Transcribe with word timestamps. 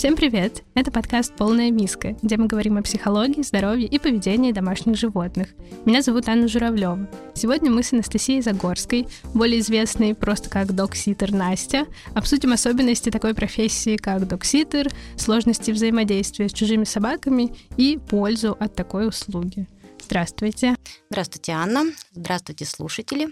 Всем 0.00 0.16
привет! 0.16 0.62
Это 0.74 0.90
подкаст 0.90 1.36
«Полная 1.36 1.70
миска», 1.70 2.16
где 2.22 2.38
мы 2.38 2.46
говорим 2.46 2.78
о 2.78 2.82
психологии, 2.82 3.42
здоровье 3.42 3.86
и 3.86 3.98
поведении 3.98 4.50
домашних 4.50 4.96
животных. 4.96 5.48
Меня 5.84 6.00
зовут 6.00 6.26
Анна 6.26 6.48
Журавлева. 6.48 7.06
Сегодня 7.34 7.70
мы 7.70 7.82
с 7.82 7.92
Анастасией 7.92 8.40
Загорской, 8.40 9.06
более 9.34 9.60
известной 9.60 10.14
просто 10.14 10.48
как 10.48 10.74
докситер 10.74 11.32
Настя, 11.32 11.86
обсудим 12.14 12.54
особенности 12.54 13.10
такой 13.10 13.34
профессии, 13.34 13.98
как 13.98 14.26
докситер, 14.26 14.88
сложности 15.18 15.70
взаимодействия 15.70 16.48
с 16.48 16.54
чужими 16.54 16.84
собаками 16.84 17.54
и 17.76 17.98
пользу 17.98 18.56
от 18.58 18.74
такой 18.74 19.06
услуги. 19.06 19.68
Здравствуйте. 20.02 20.76
Здравствуйте, 21.10 21.52
Анна. 21.52 21.84
Здравствуйте, 22.14 22.64
слушатели. 22.64 23.28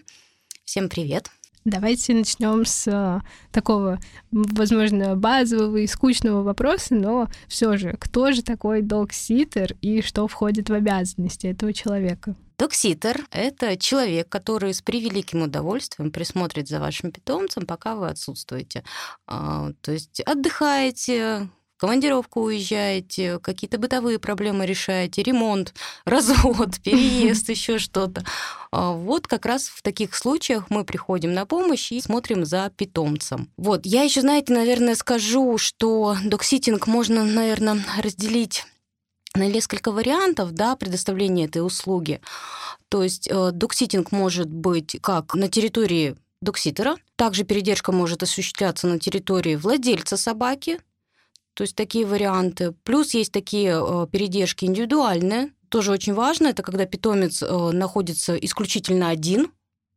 Всем 0.69 0.91
привет. 0.91 1.31
Давайте 1.65 2.13
начнем 2.13 2.67
с 2.67 2.87
э, 2.87 3.23
такого, 3.53 3.99
возможно, 4.31 5.17
базового 5.17 5.79
и 5.79 5.87
скучного 5.87 6.43
вопроса, 6.43 6.95
но 6.95 7.27
все 7.47 7.79
же, 7.79 7.97
кто 7.99 8.33
же 8.33 8.43
такой 8.43 8.83
док-ситер 8.83 9.77
и 9.81 10.03
что 10.03 10.29
входит 10.29 10.69
в 10.69 10.75
обязанности 10.75 11.47
этого 11.47 11.73
человека? 11.73 12.37
Докситер— 12.59 13.27
это 13.31 13.79
человек, 13.79 14.29
который 14.29 14.75
с 14.75 14.83
превеликим 14.83 15.41
удовольствием 15.41 16.11
присмотрит 16.11 16.69
за 16.69 16.81
вашим 16.81 17.13
питомцем, 17.13 17.65
пока 17.65 17.97
вы 17.97 18.09
отсутствуете. 18.09 18.85
А, 19.27 19.73
то 19.81 19.93
есть 19.93 20.21
отдыхаете, 20.21 21.49
командировку 21.79 22.43
уезжаете, 22.43 23.39
какие-то 23.39 23.79
бытовые 23.79 24.19
проблемы 24.19 24.67
решаете, 24.67 25.23
ремонт, 25.23 25.73
развод, 26.05 26.79
переезд, 26.83 27.49
еще 27.49 27.79
что-то. 27.79 28.25
А 28.71 28.93
вот 28.93 29.27
как 29.27 29.47
раз 29.47 29.69
в 29.69 29.83
таких 29.83 30.15
случаях 30.15 30.69
мы 30.69 30.85
приходим 30.85 31.33
на 31.33 31.47
помощь 31.47 31.91
и 31.93 32.01
смотрим 32.01 32.45
за 32.45 32.71
питомцем. 32.77 33.49
Вот, 33.57 33.87
я 33.87 34.03
еще, 34.03 34.21
знаете, 34.21 34.53
наверное, 34.53 34.95
скажу, 34.95 35.57
что 35.57 36.17
догситтинг 36.23 36.87
можно, 36.87 37.25
наверное, 37.25 37.83
разделить 38.03 38.67
на 39.35 39.47
несколько 39.47 39.93
вариантов 39.93 40.53
да, 40.53 40.77
предоставления 40.77 41.45
этой 41.45 41.65
услуги. 41.65 42.21
То 42.89 43.03
есть 43.03 43.29
э, 43.31 43.51
догситтинг 43.53 44.13
может 44.13 44.51
быть 44.51 44.99
как 45.01 45.35
на 45.35 45.49
территории 45.49 46.17
догситтера, 46.41 46.97
также 47.17 47.45
передержка 47.45 47.93
может 47.93 48.23
осуществляться 48.23 48.87
на 48.87 48.99
территории 48.99 49.57
владельца 49.57 50.17
собаки, 50.17 50.81
то 51.59 51.63
есть 51.63 51.75
такие 51.75 52.07
варианты. 52.07 52.71
Плюс 52.85 53.15
есть 53.15 53.33
такие 53.33 53.73
э, 53.75 54.07
передержки 54.13 54.65
индивидуальные. 54.65 55.51
Тоже 55.71 55.91
очень 55.91 56.15
важно. 56.15 56.47
Это 56.47 56.63
когда 56.63 56.87
питомец 56.87 57.43
э, 57.43 57.71
находится 57.73 58.37
исключительно 58.37 59.09
один, 59.09 59.51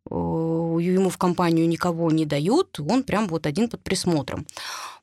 ему 0.09 1.09
в 1.09 1.17
компанию 1.17 1.67
никого 1.67 2.11
не 2.11 2.25
дают, 2.25 2.79
он 2.79 3.03
прям 3.03 3.27
вот 3.27 3.45
один 3.45 3.69
под 3.69 3.81
присмотром. 3.81 4.45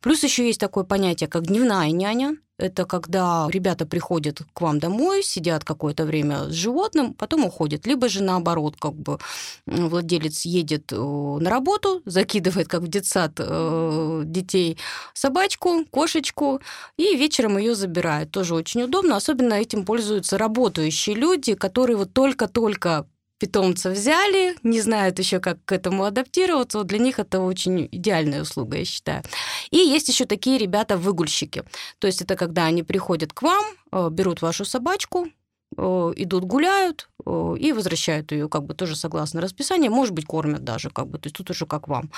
Плюс 0.00 0.22
еще 0.22 0.46
есть 0.46 0.60
такое 0.60 0.84
понятие, 0.84 1.28
как 1.28 1.46
дневная 1.46 1.90
няня. 1.90 2.36
Это 2.58 2.86
когда 2.86 3.46
ребята 3.50 3.86
приходят 3.86 4.42
к 4.52 4.60
вам 4.60 4.80
домой, 4.80 5.22
сидят 5.22 5.64
какое-то 5.64 6.04
время 6.04 6.50
с 6.50 6.52
животным, 6.52 7.14
потом 7.14 7.44
уходят. 7.44 7.86
Либо 7.86 8.08
же 8.08 8.20
наоборот, 8.20 8.74
как 8.80 8.94
бы 8.94 9.18
владелец 9.66 10.44
едет 10.44 10.92
э, 10.92 10.96
на 10.96 11.50
работу, 11.50 12.02
закидывает, 12.04 12.66
как 12.66 12.82
в 12.82 12.88
детсад, 12.88 13.34
э, 13.38 14.22
детей 14.24 14.76
собачку, 15.14 15.84
кошечку, 15.92 16.60
и 16.96 17.16
вечером 17.16 17.58
ее 17.58 17.76
забирает. 17.76 18.32
Тоже 18.32 18.56
очень 18.56 18.82
удобно. 18.82 19.14
Особенно 19.14 19.54
этим 19.54 19.84
пользуются 19.84 20.36
работающие 20.36 21.14
люди, 21.14 21.54
которые 21.54 21.96
вот 21.96 22.12
только-только 22.12 23.06
питомца 23.38 23.90
взяли, 23.90 24.56
не 24.62 24.80
знают 24.80 25.18
еще, 25.18 25.40
как 25.40 25.64
к 25.64 25.72
этому 25.72 26.04
адаптироваться. 26.04 26.78
Вот 26.78 26.86
для 26.86 26.98
них 26.98 27.18
это 27.18 27.40
очень 27.40 27.88
идеальная 27.90 28.42
услуга, 28.42 28.78
я 28.78 28.84
считаю. 28.84 29.22
И 29.70 29.78
есть 29.78 30.08
еще 30.08 30.24
такие 30.24 30.58
ребята-выгульщики. 30.58 31.64
То 31.98 32.06
есть 32.06 32.22
это 32.22 32.36
когда 32.36 32.66
они 32.66 32.82
приходят 32.82 33.32
к 33.32 33.42
вам, 33.42 33.64
э, 33.92 34.08
берут 34.10 34.42
вашу 34.42 34.64
собачку, 34.64 35.28
идут 35.78 36.44
гуляют 36.44 37.08
э, 37.24 37.54
и 37.58 37.72
возвращают 37.72 38.32
ее, 38.32 38.48
как 38.48 38.64
бы 38.64 38.74
тоже 38.74 38.96
согласно 38.96 39.40
расписанию, 39.40 39.92
может 39.92 40.14
быть, 40.14 40.26
кормят 40.26 40.64
даже, 40.64 40.90
как 40.90 41.06
бы, 41.06 41.18
то 41.18 41.26
есть 41.26 41.36
тут 41.36 41.50
уже 41.50 41.66
как 41.66 41.88
вам. 41.88 42.10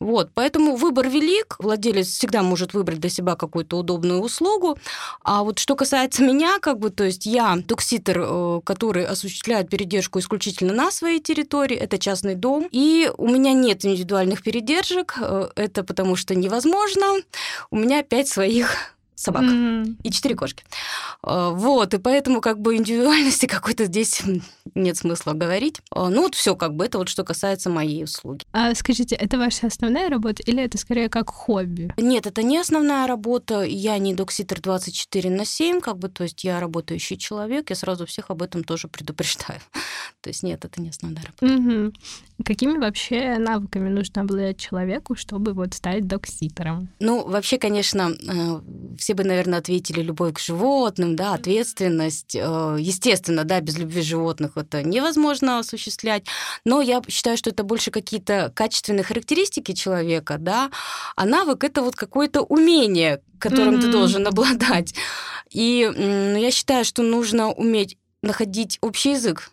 Вот, 0.00 0.30
поэтому 0.34 0.76
выбор 0.76 1.08
велик, 1.08 1.56
владелец 1.58 2.08
всегда 2.08 2.42
может 2.42 2.74
выбрать 2.74 3.00
для 3.00 3.10
себя 3.10 3.36
какую-то 3.36 3.78
удобную 3.78 4.20
услугу, 4.20 4.78
а 5.22 5.42
вот 5.42 5.58
что 5.58 5.76
касается 5.76 6.22
меня, 6.22 6.58
как 6.60 6.78
бы, 6.78 6.90
то 6.90 7.04
есть 7.04 7.26
я 7.26 7.56
докситер, 7.56 8.20
э, 8.20 8.60
который 8.64 9.06
осуществляет 9.06 9.70
передержку 9.70 10.18
исключительно 10.18 10.72
на 10.72 10.90
своей 10.90 11.20
территории, 11.20 11.76
это 11.76 11.98
частный 11.98 12.34
дом, 12.34 12.68
и 12.70 13.10
у 13.16 13.28
меня 13.28 13.52
нет 13.52 13.84
индивидуальных 13.84 14.42
передержек, 14.42 15.18
это 15.56 15.84
потому 15.84 16.16
что 16.16 16.34
невозможно, 16.34 17.06
у 17.70 17.76
меня 17.76 18.02
пять 18.02 18.28
своих 18.28 18.95
собак 19.16 19.44
mm-hmm. 19.44 19.96
и 20.02 20.10
четыре 20.10 20.36
кошки. 20.36 20.62
А, 21.22 21.50
вот, 21.50 21.94
и 21.94 21.98
поэтому 21.98 22.40
как 22.40 22.60
бы 22.60 22.76
индивидуальности 22.76 23.46
какой-то 23.56 23.86
здесь 23.86 24.22
нет 24.74 24.96
смысла 24.96 25.32
говорить. 25.32 25.80
А, 25.90 26.08
ну 26.10 26.22
вот 26.22 26.34
все 26.34 26.54
как 26.54 26.74
бы, 26.74 26.84
это 26.84 26.98
вот 26.98 27.08
что 27.08 27.24
касается 27.24 27.70
моей 27.70 28.04
услуги. 28.04 28.44
А 28.52 28.74
скажите, 28.74 29.16
это 29.16 29.38
ваша 29.38 29.66
основная 29.66 30.10
работа 30.10 30.42
или 30.42 30.62
это 30.62 30.78
скорее 30.78 31.08
как 31.08 31.30
хобби? 31.30 31.92
Нет, 31.96 32.26
это 32.26 32.42
не 32.42 32.58
основная 32.58 33.06
работа. 33.06 33.62
Я 33.62 33.96
не 33.98 34.14
докситер 34.14 34.60
24 34.60 35.30
на 35.30 35.44
7, 35.44 35.80
как 35.80 35.98
бы, 35.98 36.08
то 36.08 36.22
есть 36.22 36.44
я 36.44 36.60
работающий 36.60 37.16
человек, 37.16 37.70
я 37.70 37.76
сразу 37.76 38.04
всех 38.06 38.30
об 38.30 38.42
этом 38.42 38.64
тоже 38.64 38.86
предупреждаю. 38.86 39.60
то 40.20 40.28
есть 40.28 40.42
нет, 40.42 40.64
это 40.64 40.80
не 40.80 40.90
основная 40.90 41.24
работа. 41.24 41.46
Mm-hmm. 41.46 41.94
Какими 42.44 42.78
вообще 42.78 43.38
навыками 43.38 43.88
нужно 43.88 44.22
обладать 44.22 44.58
человеку, 44.58 45.16
чтобы 45.16 45.54
вот 45.54 45.72
стать 45.72 46.06
докситером? 46.06 46.90
Ну, 47.00 47.26
вообще, 47.26 47.56
конечно, 47.56 48.10
э, 48.10 48.60
все 49.06 49.14
бы, 49.14 49.22
наверное, 49.22 49.60
ответили 49.60 50.00
любовь 50.02 50.34
к 50.34 50.40
животным, 50.40 51.14
да, 51.14 51.34
ответственность. 51.34 52.34
Э, 52.34 52.76
естественно, 52.76 53.44
да, 53.44 53.60
без 53.60 53.78
любви 53.78 54.02
животных 54.02 54.56
это 54.56 54.82
невозможно 54.82 55.60
осуществлять, 55.60 56.24
но 56.64 56.80
я 56.80 57.00
считаю, 57.06 57.36
что 57.36 57.50
это 57.50 57.62
больше 57.62 57.92
какие-то 57.92 58.50
качественные 58.52 59.04
характеристики 59.04 59.74
человека, 59.74 60.38
да, 60.40 60.72
а 61.14 61.24
навык 61.24 61.62
это 61.62 61.82
вот 61.82 61.94
какое-то 61.94 62.42
умение, 62.42 63.22
которым 63.38 63.76
mm-hmm. 63.76 63.80
ты 63.82 63.92
должен 63.92 64.26
обладать. 64.26 64.92
И 65.52 65.88
ну, 65.96 66.36
я 66.36 66.50
считаю, 66.50 66.84
что 66.84 67.04
нужно 67.04 67.52
уметь 67.52 67.98
находить 68.22 68.78
общий 68.80 69.12
язык 69.12 69.52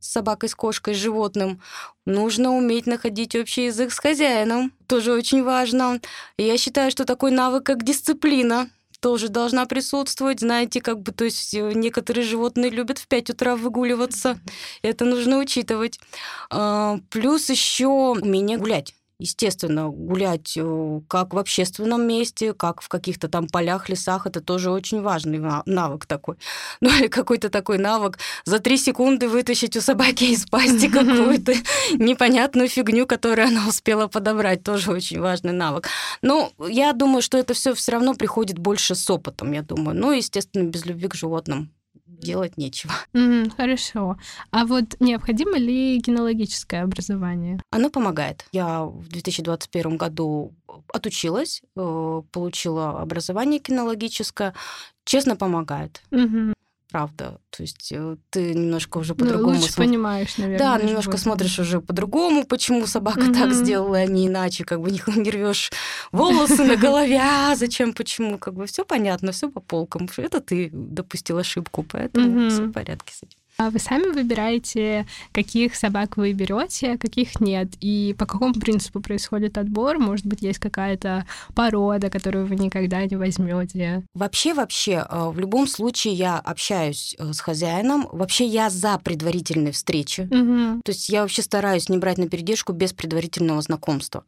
с 0.00 0.08
собакой, 0.08 0.48
с 0.48 0.54
кошкой, 0.54 0.94
с 0.94 0.98
животным. 0.98 1.60
Нужно 2.06 2.56
уметь 2.56 2.86
находить 2.86 3.36
общий 3.36 3.66
язык 3.66 3.92
с 3.92 3.98
хозяином. 3.98 4.72
Тоже 4.86 5.12
очень 5.12 5.42
важно. 5.42 6.00
И 6.38 6.44
я 6.44 6.56
считаю, 6.56 6.90
что 6.90 7.04
такой 7.04 7.30
навык, 7.30 7.64
как 7.64 7.84
дисциплина, 7.84 8.70
тоже 9.00 9.28
должна 9.28 9.66
присутствовать. 9.66 10.40
Знаете, 10.40 10.80
как 10.80 11.00
бы, 11.00 11.12
то 11.12 11.24
есть 11.24 11.54
э, 11.54 11.72
некоторые 11.74 12.24
животные 12.24 12.70
любят 12.70 12.98
в 12.98 13.08
5 13.08 13.30
утра 13.30 13.56
выгуливаться. 13.56 14.38
Это 14.82 15.04
нужно 15.04 15.38
учитывать. 15.38 15.98
А, 16.50 16.98
плюс 17.10 17.50
еще 17.50 17.86
умение 17.86 18.58
гулять 18.58 18.94
естественно, 19.18 19.88
гулять 19.88 20.54
э, 20.56 21.00
как 21.08 21.32
в 21.32 21.38
общественном 21.38 22.06
месте, 22.06 22.52
как 22.52 22.82
в 22.82 22.88
каких-то 22.88 23.28
там 23.28 23.46
полях, 23.48 23.88
лесах, 23.88 24.26
это 24.26 24.40
тоже 24.40 24.70
очень 24.70 25.00
важный 25.00 25.38
навык 25.66 26.06
такой. 26.06 26.36
Ну 26.80 26.90
или 26.90 27.08
какой-то 27.08 27.48
такой 27.48 27.78
навык 27.78 28.18
за 28.44 28.58
три 28.58 28.76
секунды 28.76 29.28
вытащить 29.28 29.76
у 29.76 29.80
собаки 29.80 30.24
из 30.24 30.46
пасти 30.46 30.88
какую-то 30.90 31.54
непонятную 31.94 32.68
фигню, 32.68 33.06
которую 33.06 33.48
она 33.48 33.66
успела 33.68 34.08
подобрать, 34.08 34.62
тоже 34.62 34.92
очень 34.92 35.20
важный 35.20 35.52
навык. 35.52 35.88
Но 36.22 36.52
я 36.68 36.92
думаю, 36.92 37.22
что 37.22 37.38
это 37.38 37.54
все 37.54 37.74
все 37.74 37.92
равно 37.92 38.14
приходит 38.14 38.58
больше 38.58 38.94
с 38.94 39.08
опытом, 39.08 39.52
я 39.52 39.62
думаю. 39.62 39.96
Ну, 39.96 40.12
естественно, 40.12 40.64
без 40.68 40.84
любви 40.84 41.08
к 41.08 41.14
животным 41.14 41.70
делать 42.20 42.56
нечего. 42.56 42.92
Mm, 43.16 43.50
хорошо. 43.56 44.18
А 44.50 44.66
вот 44.66 44.96
необходимо 45.00 45.56
ли 45.56 46.00
кинологическое 46.00 46.82
образование? 46.82 47.58
Оно 47.70 47.88
помогает. 47.88 48.44
Я 48.52 48.84
в 48.84 49.08
2021 49.08 49.96
году 49.96 50.52
отучилась, 50.92 51.62
э, 51.76 52.22
получила 52.30 53.00
образование 53.00 53.58
кинологическое. 53.58 54.54
Честно, 55.04 55.36
помогает. 55.36 56.02
Mm-hmm 56.10 56.55
правда. 56.96 57.38
То 57.50 57.62
есть 57.62 57.92
э, 57.92 58.16
ты 58.30 58.54
немножко 58.54 58.98
уже 58.98 59.14
по-другому... 59.14 59.52
Ну, 59.52 59.58
лучше 59.58 59.72
см... 59.72 59.86
понимаешь, 59.86 60.38
наверное. 60.38 60.58
Да, 60.58 60.78
немножко 60.78 61.02
животное. 61.02 61.18
смотришь 61.18 61.58
уже 61.58 61.80
по-другому, 61.80 62.44
почему 62.44 62.86
собака 62.86 63.20
mm-hmm. 63.20 63.34
так 63.34 63.52
сделала, 63.52 63.98
а 63.98 64.06
не 64.06 64.28
иначе, 64.28 64.64
как 64.64 64.80
бы 64.80 64.90
не, 64.90 65.00
не 65.06 65.30
рвешь 65.30 65.70
волосы 66.10 66.64
на 66.64 66.76
голове, 66.76 67.20
а 67.20 67.54
зачем, 67.54 67.92
почему, 67.92 68.38
как 68.38 68.54
бы 68.54 68.64
все 68.64 68.84
понятно, 68.84 69.32
все 69.32 69.50
по 69.50 69.60
полкам. 69.60 70.08
Это 70.16 70.40
ты 70.40 70.70
допустил 70.72 71.36
ошибку, 71.36 71.82
поэтому 71.82 72.48
все 72.48 72.62
в 72.62 72.72
порядке 72.72 73.12
с 73.12 73.22
этим. 73.22 73.38
А 73.58 73.70
вы 73.70 73.78
сами 73.78 74.12
выбираете, 74.12 75.06
каких 75.32 75.74
собак 75.76 76.16
вы 76.18 76.32
берете, 76.32 76.92
а 76.92 76.98
каких 76.98 77.40
нет? 77.40 77.68
И 77.80 78.14
по 78.18 78.26
какому 78.26 78.54
принципу 78.54 79.00
происходит 79.00 79.56
отбор? 79.56 79.98
Может 79.98 80.26
быть, 80.26 80.42
есть 80.42 80.58
какая-то 80.58 81.24
порода, 81.54 82.10
которую 82.10 82.46
вы 82.46 82.56
никогда 82.56 83.04
не 83.06 83.16
возьмете? 83.16 84.02
Вообще, 84.14 84.52
вообще, 84.52 85.06
э, 85.08 85.28
в 85.30 85.38
любом 85.38 85.66
случае 85.66 86.14
я 86.14 86.38
общаюсь 86.38 87.16
э, 87.18 87.32
с 87.32 87.40
хозяином. 87.40 88.08
Вообще 88.12 88.44
я 88.44 88.68
за 88.68 88.98
предварительные 88.98 89.72
встречи. 89.72 90.22
Угу. 90.22 90.82
То 90.84 90.92
есть 90.92 91.08
я 91.08 91.22
вообще 91.22 91.42
стараюсь 91.42 91.88
не 91.88 91.96
брать 91.96 92.18
на 92.18 92.28
передержку 92.28 92.74
без 92.74 92.92
предварительного 92.92 93.62
знакомства. 93.62 94.24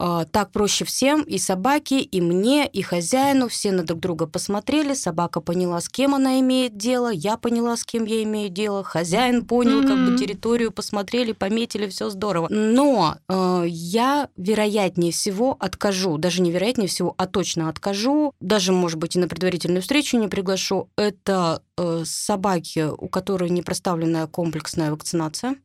Э, 0.00 0.24
так 0.30 0.50
проще 0.50 0.84
всем, 0.84 1.22
и 1.22 1.38
собаке, 1.38 2.00
и 2.00 2.20
мне, 2.20 2.66
и 2.66 2.82
хозяину. 2.82 3.48
Все 3.48 3.70
на 3.70 3.84
друг 3.84 4.00
друга 4.00 4.26
посмотрели, 4.26 4.94
собака 4.94 5.40
поняла, 5.40 5.80
с 5.80 5.88
кем 5.88 6.14
она 6.14 6.40
имеет 6.40 6.76
дело, 6.76 7.12
я 7.12 7.36
поняла, 7.36 7.76
с 7.76 7.84
кем 7.84 8.04
я 8.04 8.22
имею 8.24 8.48
дело, 8.48 8.63
хозяин 8.82 9.44
понял, 9.44 9.82
mm-hmm. 9.82 9.88
как 9.88 10.12
бы 10.12 10.18
территорию 10.18 10.72
посмотрели, 10.72 11.32
пометили, 11.32 11.88
все 11.88 12.10
здорово. 12.10 12.48
Но 12.50 13.16
э, 13.28 13.64
я, 13.66 14.28
вероятнее 14.36 15.12
всего, 15.12 15.56
откажу, 15.58 16.18
даже 16.18 16.42
не 16.42 16.50
вероятнее 16.50 16.88
всего, 16.88 17.14
а 17.16 17.26
точно 17.26 17.68
откажу, 17.68 18.32
даже, 18.40 18.72
может 18.72 18.98
быть, 18.98 19.16
и 19.16 19.18
на 19.18 19.28
предварительную 19.28 19.82
встречу 19.82 20.18
не 20.18 20.28
приглашу. 20.28 20.88
Это 20.96 21.62
э, 21.76 22.02
собаки, 22.04 22.88
у 22.96 23.08
которой 23.08 23.50
не 23.50 23.62
проставленная 23.62 24.26
комплексная 24.26 24.90
вакцинация, 24.90 25.56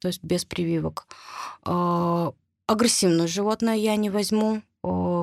то 0.00 0.08
есть 0.08 0.22
без 0.22 0.44
прививок. 0.44 1.06
Э, 1.64 2.30
агрессивное 2.66 3.26
животное 3.26 3.74
я 3.74 3.96
не 3.96 4.10
возьму 4.10 4.62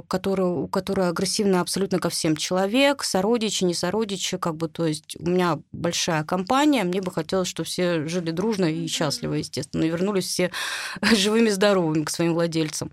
который, 0.07 0.45
у 0.45 0.67
которой 0.67 1.09
агрессивно 1.09 1.61
абсолютно 1.61 1.99
ко 1.99 2.09
всем 2.09 2.35
человек, 2.35 3.03
сородичи, 3.03 3.63
не 3.63 3.73
сородичи, 3.73 4.37
как 4.37 4.55
бы, 4.55 4.67
то 4.67 4.85
есть 4.85 5.15
у 5.19 5.29
меня 5.29 5.59
большая 5.71 6.23
компания, 6.23 6.83
мне 6.83 7.01
бы 7.01 7.11
хотелось, 7.11 7.47
чтобы 7.47 7.67
все 7.67 8.07
жили 8.07 8.31
дружно 8.31 8.65
и 8.65 8.87
счастливо, 8.87 9.35
естественно, 9.35 9.83
и 9.83 9.89
вернулись 9.89 10.27
все 10.27 10.51
живыми, 11.01 11.49
здоровыми 11.49 12.03
к 12.03 12.09
своим 12.09 12.33
владельцам. 12.33 12.91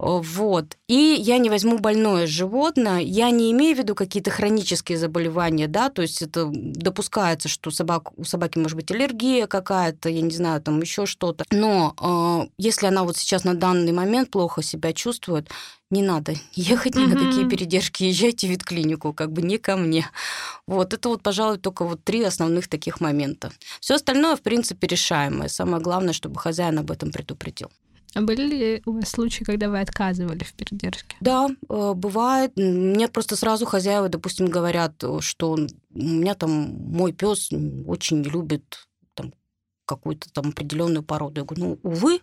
Вот. 0.00 0.78
И 0.88 0.94
я 0.94 1.36
не 1.36 1.50
возьму 1.50 1.78
больное 1.78 2.26
животное. 2.26 3.00
Я 3.00 3.30
не 3.30 3.52
имею 3.52 3.76
в 3.76 3.80
виду 3.80 3.94
какие-то 3.94 4.30
хронические 4.30 4.96
заболевания, 4.96 5.68
да, 5.68 5.90
то 5.90 6.00
есть 6.00 6.22
это 6.22 6.48
допускается, 6.50 7.50
что 7.50 7.70
собак, 7.70 8.18
у 8.18 8.24
собаки 8.24 8.56
может 8.56 8.76
быть 8.76 8.90
аллергия 8.90 9.46
какая-то, 9.46 10.08
я 10.08 10.22
не 10.22 10.30
знаю, 10.30 10.62
там 10.62 10.80
еще 10.80 11.04
что-то. 11.04 11.44
Но 11.50 11.94
э, 12.00 12.48
если 12.56 12.86
она 12.86 13.04
вот 13.04 13.18
сейчас 13.18 13.44
на 13.44 13.52
данный 13.52 13.92
момент 13.92 14.30
плохо 14.30 14.62
себя 14.62 14.94
чувствует, 14.94 15.50
не 15.90 16.02
надо 16.02 16.34
ехать 16.54 16.94
ни 16.94 17.04
mm-hmm. 17.04 17.08
на 17.08 17.26
какие 17.26 17.48
передержки, 17.48 18.04
езжайте 18.04 18.46
в 18.46 18.50
ветклинику, 18.50 19.12
как 19.12 19.32
бы 19.32 19.42
не 19.42 19.58
ко 19.58 19.76
мне. 19.76 20.06
Вот 20.66 20.94
это 20.94 21.08
вот, 21.08 21.22
пожалуй, 21.22 21.58
только 21.58 21.84
вот 21.84 22.04
три 22.04 22.22
основных 22.22 22.68
таких 22.68 23.00
момента. 23.00 23.52
Все 23.80 23.94
остальное, 23.94 24.36
в 24.36 24.42
принципе, 24.42 24.86
решаемое. 24.86 25.48
Самое 25.48 25.82
главное, 25.82 26.12
чтобы 26.12 26.38
хозяин 26.38 26.78
об 26.78 26.90
этом 26.90 27.10
предупредил. 27.10 27.70
А 28.14 28.22
были 28.22 28.46
ли 28.46 28.82
у 28.86 28.92
вас 28.92 29.10
случаи, 29.10 29.44
когда 29.44 29.68
вы 29.68 29.80
отказывали 29.80 30.42
в 30.42 30.52
передержке? 30.54 31.16
Да, 31.20 31.48
э, 31.48 31.92
бывает. 31.94 32.52
Мне 32.56 33.08
просто 33.08 33.36
сразу 33.36 33.66
хозяева, 33.66 34.08
допустим, 34.08 34.46
говорят, 34.46 35.02
что 35.20 35.52
у 35.52 35.58
меня 35.98 36.34
там 36.34 36.50
мой 36.50 37.12
пес 37.12 37.50
очень 37.86 38.22
любит 38.22 38.88
какую-то 39.90 40.30
там 40.32 40.50
определенную 40.50 41.02
породу. 41.02 41.40
Я 41.40 41.44
говорю, 41.44 41.64
ну, 41.64 41.90
увы, 41.90 42.20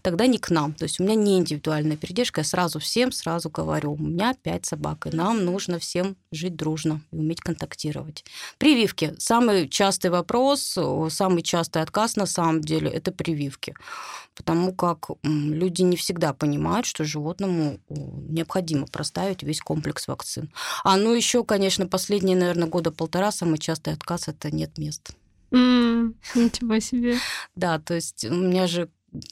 тогда 0.00 0.26
не 0.26 0.38
к 0.38 0.48
нам. 0.48 0.72
То 0.72 0.84
есть 0.84 1.00
у 1.00 1.04
меня 1.04 1.14
не 1.14 1.38
индивидуальная 1.38 1.98
передержка, 1.98 2.40
я 2.40 2.44
сразу 2.44 2.78
всем 2.78 3.12
сразу 3.12 3.50
говорю, 3.50 3.92
у 3.92 3.98
меня 3.98 4.34
пять 4.42 4.64
собак, 4.64 5.06
и 5.06 5.14
нам 5.14 5.44
нужно 5.44 5.78
всем 5.78 6.16
жить 6.32 6.56
дружно 6.56 7.02
и 7.12 7.16
уметь 7.16 7.42
контактировать. 7.42 8.24
Прививки. 8.56 9.14
Самый 9.18 9.68
частый 9.68 10.10
вопрос, 10.10 10.78
самый 11.10 11.42
частый 11.42 11.82
отказ 11.82 12.16
на 12.16 12.26
самом 12.26 12.62
деле– 12.62 12.90
это 12.98 13.12
прививки. 13.12 13.74
Потому 14.34 14.72
как 14.72 15.10
люди 15.22 15.82
не 15.82 15.96
всегда 15.96 16.32
понимают, 16.32 16.86
что 16.86 17.04
животному 17.04 17.78
необходимо 17.90 18.86
проставить 18.86 19.42
весь 19.42 19.60
комплекс 19.60 20.08
вакцин. 20.08 20.50
А 20.84 20.96
ну 20.96 21.12
еще, 21.12 21.44
конечно, 21.44 21.86
последние, 21.86 22.36
наверное, 22.36 22.68
года 22.68 22.90
полтора 22.90 23.32
самый 23.32 23.58
частый 23.58 23.92
отказ– 23.92 24.28
это 24.28 24.50
нет 24.50 24.78
мест. 24.78 25.10
Mm, 25.52 26.14
ничего 26.34 26.78
себе. 26.78 27.16
Да, 27.56 27.78
то 27.78 27.94
есть 27.94 28.24
у 28.24 28.34
меня 28.34 28.66
же 28.66 28.88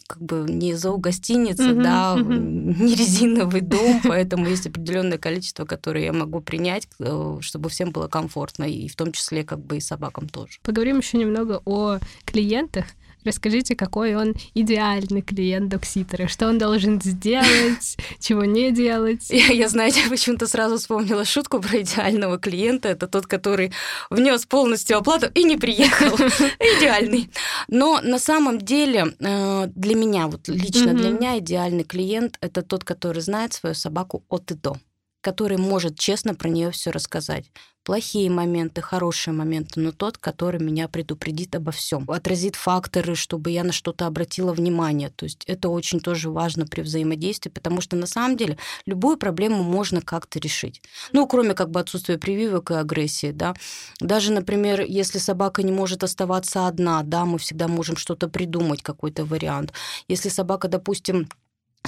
как 0.08 0.20
бы 0.20 0.44
не 0.48 0.74
зоогостиница, 0.74 1.70
uh-huh, 1.70 1.82
да, 1.82 2.16
не 2.18 2.94
резиновый 2.96 3.60
дом, 3.60 4.00
поэтому 4.02 4.48
есть 4.48 4.66
определенное 4.66 5.18
количество, 5.18 5.64
которое 5.64 6.04
я 6.04 6.12
могу 6.12 6.40
принять, 6.40 6.88
э, 6.98 7.38
чтобы 7.40 7.68
всем 7.68 7.92
было 7.92 8.08
комфортно, 8.08 8.64
и 8.64 8.88
в 8.88 8.96
том 8.96 9.12
числе 9.12 9.44
как 9.44 9.60
бы 9.60 9.76
и 9.76 9.80
собакам 9.80 10.28
тоже. 10.28 10.58
Поговорим 10.62 10.98
еще 10.98 11.18
немного 11.18 11.62
о 11.64 11.98
клиентах. 12.24 12.86
Расскажите, 13.24 13.74
какой 13.74 14.14
он 14.14 14.34
идеальный 14.54 15.22
клиент 15.22 15.68
Докситера, 15.68 16.28
что 16.28 16.48
он 16.48 16.58
должен 16.58 17.00
сделать, 17.02 17.96
чего 18.20 18.44
не 18.44 18.70
делать. 18.70 19.28
Я, 19.30 19.46
я 19.46 19.68
знаете, 19.68 20.00
почему-то 20.08 20.46
сразу 20.46 20.78
вспомнила 20.78 21.24
шутку 21.24 21.60
про 21.60 21.80
идеального 21.82 22.38
клиента. 22.38 22.88
Это 22.88 23.06
тот, 23.06 23.26
который 23.26 23.72
внес 24.10 24.46
полностью 24.46 24.98
оплату 24.98 25.26
и 25.34 25.44
не 25.44 25.56
приехал. 25.56 26.16
Идеальный. 26.78 27.30
Но 27.68 28.00
на 28.02 28.18
самом 28.18 28.58
деле 28.58 29.14
э, 29.18 29.66
для 29.74 29.94
меня, 29.94 30.28
вот 30.28 30.48
лично 30.48 30.94
для 30.94 31.10
меня 31.10 31.38
идеальный 31.38 31.84
клиент 31.84 32.38
это 32.40 32.62
тот, 32.62 32.84
который 32.84 33.22
знает 33.22 33.52
свою 33.52 33.74
собаку 33.74 34.24
от 34.28 34.50
и 34.50 34.54
до 34.54 34.76
который 35.20 35.58
может 35.58 35.98
честно 35.98 36.34
про 36.34 36.48
нее 36.48 36.70
все 36.70 36.90
рассказать. 36.90 37.50
Плохие 37.84 38.28
моменты, 38.28 38.82
хорошие 38.82 39.32
моменты, 39.32 39.80
но 39.80 39.92
тот, 39.92 40.18
который 40.18 40.60
меня 40.60 40.88
предупредит 40.88 41.54
обо 41.54 41.72
всем, 41.72 42.04
отразит 42.10 42.54
факторы, 42.54 43.14
чтобы 43.14 43.50
я 43.50 43.64
на 43.64 43.72
что-то 43.72 44.06
обратила 44.06 44.52
внимание. 44.52 45.08
То 45.08 45.24
есть 45.24 45.44
это 45.46 45.70
очень 45.70 46.00
тоже 46.00 46.28
важно 46.28 46.66
при 46.66 46.82
взаимодействии, 46.82 47.48
потому 47.48 47.80
что 47.80 47.96
на 47.96 48.06
самом 48.06 48.36
деле 48.36 48.58
любую 48.84 49.16
проблему 49.16 49.62
можно 49.62 50.02
как-то 50.02 50.38
решить. 50.38 50.82
Ну, 51.12 51.26
кроме 51.26 51.54
как 51.54 51.70
бы 51.70 51.80
отсутствия 51.80 52.18
прививок 52.18 52.72
и 52.72 52.74
агрессии, 52.74 53.30
да. 53.30 53.54
Даже, 54.00 54.32
например, 54.32 54.82
если 54.82 55.16
собака 55.16 55.62
не 55.62 55.72
может 55.72 56.04
оставаться 56.04 56.66
одна, 56.66 57.02
да, 57.02 57.24
мы 57.24 57.38
всегда 57.38 57.68
можем 57.68 57.96
что-то 57.96 58.28
придумать, 58.28 58.82
какой-то 58.82 59.24
вариант. 59.24 59.72
Если 60.08 60.28
собака, 60.28 60.68
допустим, 60.68 61.26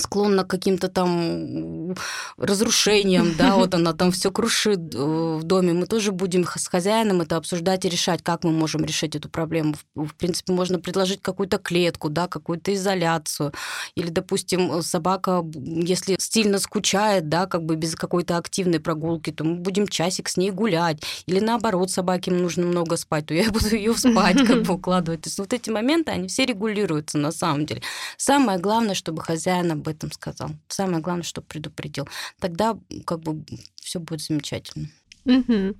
склонна 0.00 0.44
к 0.44 0.50
каким-то 0.50 0.88
там 0.88 1.94
разрушениям, 2.36 3.34
да, 3.36 3.56
вот 3.56 3.74
она 3.74 3.92
там 3.92 4.10
все 4.10 4.30
крушит 4.30 4.94
э, 4.94 4.98
в 4.98 5.42
доме, 5.44 5.72
мы 5.72 5.86
тоже 5.86 6.12
будем 6.12 6.44
с 6.44 6.66
хозяином 6.66 7.20
это 7.20 7.36
обсуждать 7.36 7.84
и 7.84 7.88
решать, 7.88 8.22
как 8.22 8.44
мы 8.44 8.50
можем 8.50 8.84
решить 8.84 9.16
эту 9.16 9.28
проблему. 9.28 9.74
В 9.94 10.14
принципе, 10.14 10.52
можно 10.52 10.78
предложить 10.78 11.22
какую-то 11.22 11.58
клетку, 11.58 12.08
да, 12.08 12.26
какую-то 12.26 12.74
изоляцию. 12.74 13.52
Или, 13.94 14.08
допустим, 14.10 14.82
собака, 14.82 15.44
если 15.54 16.16
сильно 16.18 16.58
скучает, 16.58 17.28
да, 17.28 17.46
как 17.46 17.64
бы 17.64 17.76
без 17.76 17.94
какой-то 17.94 18.36
активной 18.36 18.80
прогулки, 18.80 19.30
то 19.30 19.44
мы 19.44 19.56
будем 19.56 19.86
часик 19.86 20.28
с 20.28 20.36
ней 20.36 20.50
гулять. 20.50 21.02
Или 21.26 21.40
наоборот, 21.40 21.90
собаке 21.90 22.30
нужно 22.30 22.66
много 22.66 22.96
спать, 22.96 23.26
то 23.26 23.34
я 23.34 23.50
буду 23.50 23.74
ее 23.74 23.94
спать, 23.96 24.46
как 24.46 24.62
бы 24.62 24.74
укладывать. 24.74 25.22
То 25.22 25.28
есть 25.28 25.38
вот 25.38 25.52
эти 25.52 25.70
моменты, 25.70 26.12
они 26.12 26.28
все 26.28 26.46
регулируются 26.46 27.18
на 27.18 27.32
самом 27.32 27.66
деле. 27.66 27.82
Самое 28.16 28.58
главное, 28.58 28.94
чтобы 28.94 29.22
хозяин 29.22 29.72
об 29.72 29.88
этом 29.90 30.12
сказал. 30.12 30.50
Самое 30.68 31.00
главное, 31.00 31.22
чтобы 31.24 31.46
предупредил. 31.46 32.08
Тогда 32.38 32.78
как 33.06 33.20
бы 33.20 33.44
все 33.76 34.00
будет 34.00 34.22
замечательно. 34.22 34.88
Угу. 35.24 35.76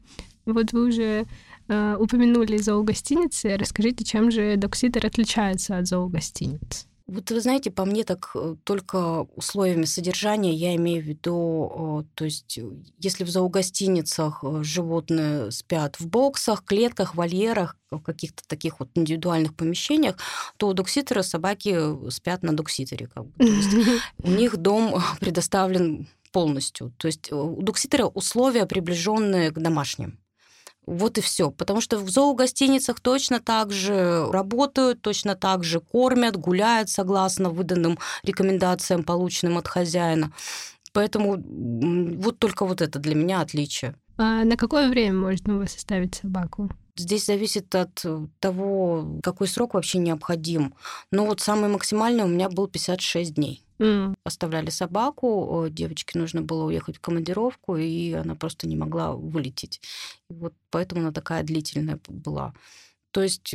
Вот 0.47 0.73
вы 0.73 0.89
уже 0.89 1.27
э, 1.69 1.97
упомянули 1.99 2.57
зоогостиницы. 2.57 3.57
Расскажите, 3.57 4.05
чем 4.05 4.31
же 4.31 4.57
докситер 4.57 5.07
отличается 5.07 5.79
от 5.79 5.87
зоогостиниц? 5.87 6.87
Вот 7.11 7.29
вы 7.33 7.41
знаете, 7.41 7.73
по 7.73 7.85
мне 7.85 8.05
так 8.05 8.31
э, 8.37 8.55
только 8.63 9.27
условиями 9.35 9.85
содержания 9.85 10.55
я 10.55 10.77
имею 10.77 11.03
в 11.03 11.07
виду, 11.07 12.07
то 12.15 12.25
есть 12.25 12.57
э, 12.59 12.71
если 12.99 13.25
в 13.25 13.31
зоогостиницах 13.31 14.45
э, 14.45 14.63
животные 14.63 15.51
спят 15.51 15.99
в 15.99 16.07
боксах, 16.07 16.65
клетках, 16.65 17.17
вольерах, 17.17 17.77
в 17.91 17.99
каких-то 17.99 18.45
таких 18.47 18.79
вот 18.79 18.91
индивидуальных 18.95 19.57
помещениях, 19.57 20.19
то 20.57 20.69
у 20.69 20.73
докситера 20.73 21.23
собаки 21.23 22.09
спят 22.11 22.45
на 22.45 22.55
докситере. 22.55 23.09
Как 23.09 23.27
бы. 23.27 23.33
У 24.23 24.31
них 24.31 24.57
дом 24.57 25.03
предоставлен 25.19 26.07
полностью. 26.31 26.93
То 26.97 27.09
есть 27.09 27.33
у 27.33 27.61
докситера 27.61 28.07
условия 28.07 28.67
приближенные 28.67 29.51
к 29.51 29.59
домашним. 29.59 30.21
Вот 30.87 31.19
и 31.19 31.21
все. 31.21 31.51
Потому 31.51 31.81
что 31.81 31.99
в 31.99 32.11
зоогостиницах 32.11 33.01
точно 33.01 33.41
так 33.41 33.71
же 33.71 34.31
работают, 34.31 35.03
точно 35.03 35.35
так 35.37 35.65
же 35.65 35.81
кормят, 35.81 36.37
гуляют 36.37 36.91
согласно 36.91 37.51
выданным 37.51 37.99
рекомендациям, 38.23 39.05
полученным 39.05 39.59
от 39.59 39.69
хозяина. 39.69 40.33
Поэтому 40.93 41.37
вот 42.19 42.39
только 42.39 42.65
вот 42.65 42.81
это 42.83 42.99
для 42.99 43.15
меня 43.15 43.41
отличие. 43.41 43.95
А 44.17 44.45
на 44.45 44.57
какое 44.57 44.89
время 44.89 45.19
можно 45.19 45.57
у 45.57 45.59
вас 45.61 45.77
оставить 45.77 46.17
собаку? 46.17 46.71
Здесь 46.97 47.27
зависит 47.27 47.75
от 47.75 48.05
того, 48.39 49.19
какой 49.23 49.49
срок 49.49 49.75
вообще 49.75 49.99
необходим. 49.99 50.75
Но 51.11 51.27
вот 51.27 51.41
самый 51.41 51.71
максимальный 51.71 52.25
у 52.25 52.29
меня 52.29 52.49
был 52.49 52.69
56 52.69 53.35
дней. 53.35 53.65
Mm. 53.79 54.15
Оставляли 54.25 54.69
собаку, 54.69 55.67
девочке 55.71 56.19
нужно 56.19 56.43
было 56.43 56.65
уехать 56.65 56.99
в 56.99 57.01
командировку, 57.01 57.77
и 57.77 58.13
она 58.13 58.35
просто 58.35 58.69
не 58.69 58.77
могла 58.77 59.13
вылететь. 59.13 59.81
И 60.29 60.35
вот 60.35 60.53
поэтому 60.71 61.01
она 61.01 61.13
такая 61.13 61.43
длительная 61.43 61.99
была. 62.07 62.53
То 63.11 63.23
есть 63.23 63.55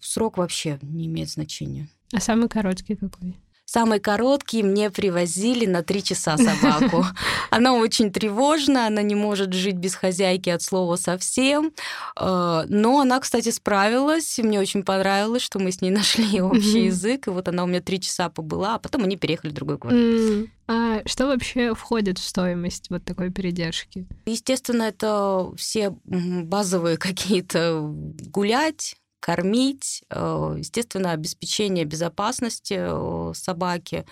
срок 0.00 0.38
вообще 0.38 0.78
не 0.82 1.06
имеет 1.06 1.30
значения. 1.30 1.88
А 2.12 2.20
самый 2.20 2.48
короткий 2.48 2.96
какой? 2.96 3.36
Самый 3.64 4.00
короткий 4.00 4.62
мне 4.62 4.90
привозили 4.90 5.66
на 5.66 5.82
три 5.82 6.02
часа 6.02 6.36
собаку. 6.36 7.06
Она 7.50 7.74
очень 7.74 8.10
тревожна, 8.12 8.86
она 8.86 9.02
не 9.02 9.14
может 9.14 9.52
жить 9.52 9.76
без 9.76 9.94
хозяйки 9.94 10.50
от 10.50 10.62
слова 10.62 10.96
совсем. 10.96 11.72
Э, 12.18 12.64
но 12.68 13.00
она, 13.00 13.20
кстати, 13.20 13.50
справилась. 13.50 14.38
Мне 14.38 14.60
очень 14.60 14.82
понравилось, 14.82 15.42
что 15.42 15.58
мы 15.58 15.70
с 15.72 15.80
ней 15.80 15.90
нашли 15.90 16.40
общий 16.42 16.86
язык. 16.86 17.28
И 17.28 17.30
вот 17.30 17.48
она 17.48 17.64
у 17.64 17.66
меня 17.66 17.80
три 17.80 18.00
часа 18.00 18.28
побыла, 18.28 18.74
а 18.74 18.78
потом 18.78 19.04
они 19.04 19.16
переехали 19.16 19.50
в 19.50 19.54
другой 19.54 19.78
город. 19.78 20.48
А 20.68 21.02
что 21.06 21.26
вообще 21.26 21.74
входит 21.74 22.18
в 22.18 22.24
стоимость 22.24 22.88
вот 22.88 23.04
такой 23.04 23.30
передержки? 23.30 24.06
Естественно, 24.26 24.84
это 24.84 25.50
все 25.56 25.94
базовые 26.04 26.96
какие-то 26.98 27.80
гулять, 27.82 28.96
кормить, 29.22 30.02
э, 30.10 30.56
естественно, 30.58 31.12
обеспечение 31.12 31.84
безопасности 31.84 32.76
э, 32.76 33.32
собаки. 33.34 34.04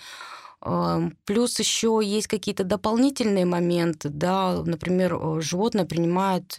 Эм, 0.63 1.17
плюс 1.25 1.59
еще 1.59 1.99
есть 2.01 2.27
какие-то 2.27 2.63
дополнительные 2.63 3.45
моменты, 3.45 4.07
да, 4.07 4.63
например, 4.65 5.15
э, 5.15 5.41
животное 5.41 5.85
принимает 5.85 6.57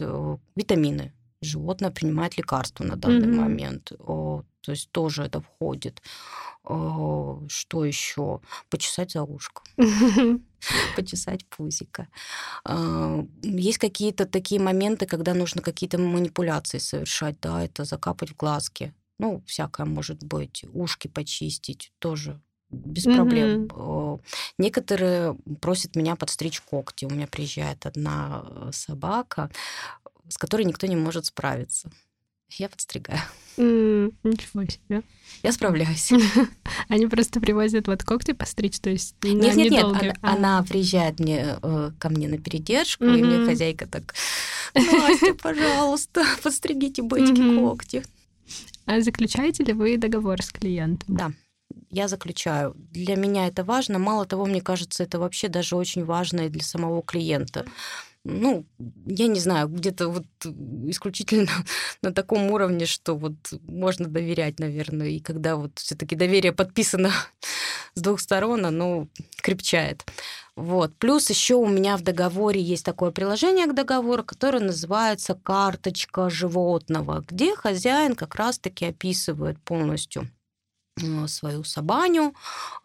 витамины, 0.55 1.13
животное 1.41 1.89
принимает 1.89 2.37
лекарства 2.37 2.83
на 2.83 2.95
данный 2.95 3.27
mm-hmm. 3.27 3.41
момент, 3.41 3.91
то 3.97 4.71
есть 4.71 4.91
тоже 4.91 5.23
это 5.23 5.41
входит. 5.41 6.01
Что 6.63 7.85
еще? 7.85 8.39
Почесать 8.69 9.11
за 9.11 9.23
ушком. 9.23 9.65
почесать 10.95 11.45
пузика. 11.45 12.07
А, 12.65 13.25
есть 13.41 13.77
какие-то 13.77 14.25
такие 14.25 14.61
моменты, 14.61 15.05
когда 15.05 15.33
нужно 15.33 15.61
какие-то 15.61 15.97
манипуляции 15.97 16.77
совершать, 16.77 17.39
да, 17.41 17.63
это 17.63 17.85
закапать 17.85 18.31
в 18.31 18.35
глазки. 18.35 18.93
Ну, 19.19 19.43
всякое 19.45 19.85
может 19.85 20.23
быть. 20.23 20.65
Ушки 20.73 21.07
почистить 21.07 21.91
тоже 21.99 22.41
без 22.69 23.05
mm-hmm. 23.05 23.15
проблем. 23.15 24.19
Некоторые 24.57 25.35
просят 25.61 25.95
меня 25.95 26.15
подстричь 26.15 26.61
когти. 26.61 27.05
У 27.05 27.09
меня 27.09 27.27
приезжает 27.27 27.85
одна 27.85 28.43
э, 28.45 28.69
собака, 28.73 29.51
с 30.27 30.37
которой 30.37 30.63
никто 30.63 30.87
не 30.87 30.95
может 30.95 31.25
справиться 31.25 31.91
я 32.59 32.69
подстригаю. 32.69 33.19
Mm, 33.57 34.13
ничего 34.23 34.65
себе. 34.65 35.03
Я 35.43 35.51
справляюсь. 35.51 36.11
Они 36.87 37.07
просто 37.07 37.39
привозят 37.39 37.87
вот 37.87 38.03
когти 38.03 38.31
постричь, 38.31 38.79
то 38.79 38.89
есть 38.89 39.15
Нет, 39.23 39.55
нет, 39.55 39.71
нет, 39.71 39.83
она, 39.83 40.13
а. 40.21 40.33
она 40.33 40.63
приезжает 40.63 41.19
мне, 41.19 41.57
э, 41.61 41.91
ко 41.99 42.09
мне 42.09 42.27
на 42.27 42.37
передержку, 42.37 43.03
mm-hmm. 43.03 43.19
и 43.19 43.23
мне 43.23 43.45
хозяйка 43.45 43.87
так, 43.87 44.15
Настя, 44.73 45.33
пожалуйста, 45.35 46.23
подстригите 46.41 47.01
батьки 47.01 47.41
mm-hmm. 47.41 47.59
когти. 47.59 48.03
А 48.85 49.01
заключаете 49.01 49.63
ли 49.63 49.73
вы 49.73 49.97
договор 49.97 50.41
с 50.41 50.51
клиентом? 50.51 51.15
Да 51.15 51.31
я 51.89 52.07
заключаю. 52.07 52.75
Для 52.91 53.15
меня 53.15 53.47
это 53.47 53.63
важно. 53.63 53.99
Мало 53.99 54.25
того, 54.25 54.45
мне 54.45 54.61
кажется, 54.61 55.03
это 55.03 55.19
вообще 55.19 55.47
даже 55.47 55.75
очень 55.75 56.03
важно 56.03 56.41
и 56.41 56.49
для 56.49 56.63
самого 56.63 57.03
клиента 57.03 57.65
ну, 58.25 58.65
я 59.05 59.27
не 59.27 59.39
знаю, 59.39 59.67
где-то 59.67 60.07
вот 60.07 60.25
исключительно 60.87 61.51
на 62.01 62.13
таком 62.13 62.51
уровне, 62.51 62.85
что 62.85 63.15
вот 63.15 63.33
можно 63.67 64.07
доверять, 64.07 64.59
наверное, 64.59 65.09
и 65.09 65.19
когда 65.19 65.55
вот 65.55 65.79
все 65.79 65.95
таки 65.95 66.15
доверие 66.15 66.53
подписано 66.53 67.11
с 67.95 68.01
двух 68.01 68.21
сторон, 68.21 68.65
оно 68.65 69.07
крепчает. 69.41 70.05
Вот. 70.55 70.95
Плюс 70.97 71.29
еще 71.29 71.55
у 71.55 71.67
меня 71.67 71.97
в 71.97 72.03
договоре 72.03 72.61
есть 72.61 72.85
такое 72.85 73.11
приложение 73.11 73.65
к 73.65 73.73
договору, 73.73 74.23
которое 74.23 74.59
называется 74.59 75.33
«Карточка 75.33 76.29
животного», 76.29 77.25
где 77.27 77.55
хозяин 77.55 78.15
как 78.15 78.35
раз-таки 78.35 78.85
описывает 78.85 79.59
полностью 79.61 80.29
свою 81.27 81.63
собаню, 81.63 82.33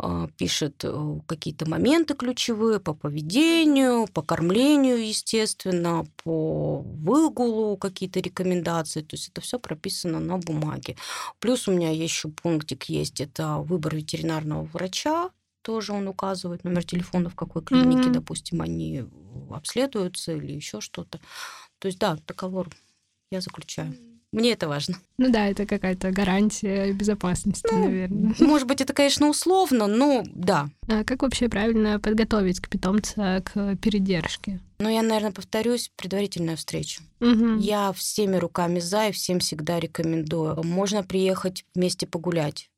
э, 0.03 0.29
пишет 0.37 0.83
э, 0.85 1.21
какие-то 1.27 1.69
моменты 1.69 2.15
ключевые 2.15 2.81
по 2.81 2.95
поведению, 2.95 4.07
по 4.07 4.23
кормлению, 4.23 5.07
естественно, 5.07 6.07
по 6.25 6.81
выгулу 6.81 7.77
какие-то 7.77 8.21
рекомендации. 8.21 9.03
То 9.03 9.15
есть 9.17 9.29
это 9.29 9.41
все 9.41 9.59
прописано 9.59 10.21
на 10.21 10.39
бумаге. 10.39 10.97
Плюс 11.39 11.69
у 11.69 11.73
меня 11.73 11.91
еще 11.91 12.29
пунктик 12.29 12.85
есть, 12.85 13.21
это 13.21 13.59
выбор 13.59 13.95
ветеринарного 13.95 14.65
врача, 14.65 15.31
тоже 15.63 15.93
он 15.93 16.09
указывает 16.09 16.65
номер 16.65 16.85
телефона, 16.85 17.29
в 17.29 17.35
какой 17.35 17.63
клинике, 17.63 18.09
mm-hmm. 18.09 18.13
допустим, 18.13 18.63
они 18.63 19.05
обследуются 19.51 20.33
или 20.33 20.53
еще 20.53 20.81
что-то. 20.81 21.21
То 21.79 21.89
есть 21.89 21.99
да, 21.99 22.17
договор 22.27 22.71
я 23.31 23.41
заключаю. 23.43 23.95
Мне 24.33 24.53
это 24.53 24.69
важно. 24.69 24.97
Ну 25.17 25.31
да, 25.31 25.47
это 25.47 25.65
какая-то 25.65 26.11
гарантия 26.11 26.93
безопасности, 26.93 27.69
ну, 27.73 27.85
наверное. 27.85 28.35
Может 28.41 28.69
быть, 28.69 28.81
это, 28.81 28.93
конечно, 28.93 29.29
условно, 29.29 29.87
но 29.87 30.23
да. 30.27 30.69
А 30.87 31.05
как 31.05 31.23
вообще 31.23 31.49
правильно 31.49 31.99
подготовить 31.99 32.61
к 32.61 32.69
питомца 32.69 33.43
к 33.45 33.77
передержке? 33.77 34.61
Ну, 34.79 34.89
я, 34.89 35.03
наверное, 35.03 35.33
повторюсь, 35.33 35.91
предварительная 35.97 36.57
встреча. 36.57 37.03
Угу. 37.21 37.57
Я 37.59 37.93
всеми 37.93 38.37
руками 38.37 38.81
за 38.81 39.09
и 39.09 39.13
всем 39.13 39.41
всегда 39.41 39.81
рекомендую. 39.81 40.63
Можно 40.63 41.03
приехать 41.03 41.65
вместе 41.75 42.07
погулять 42.07 42.71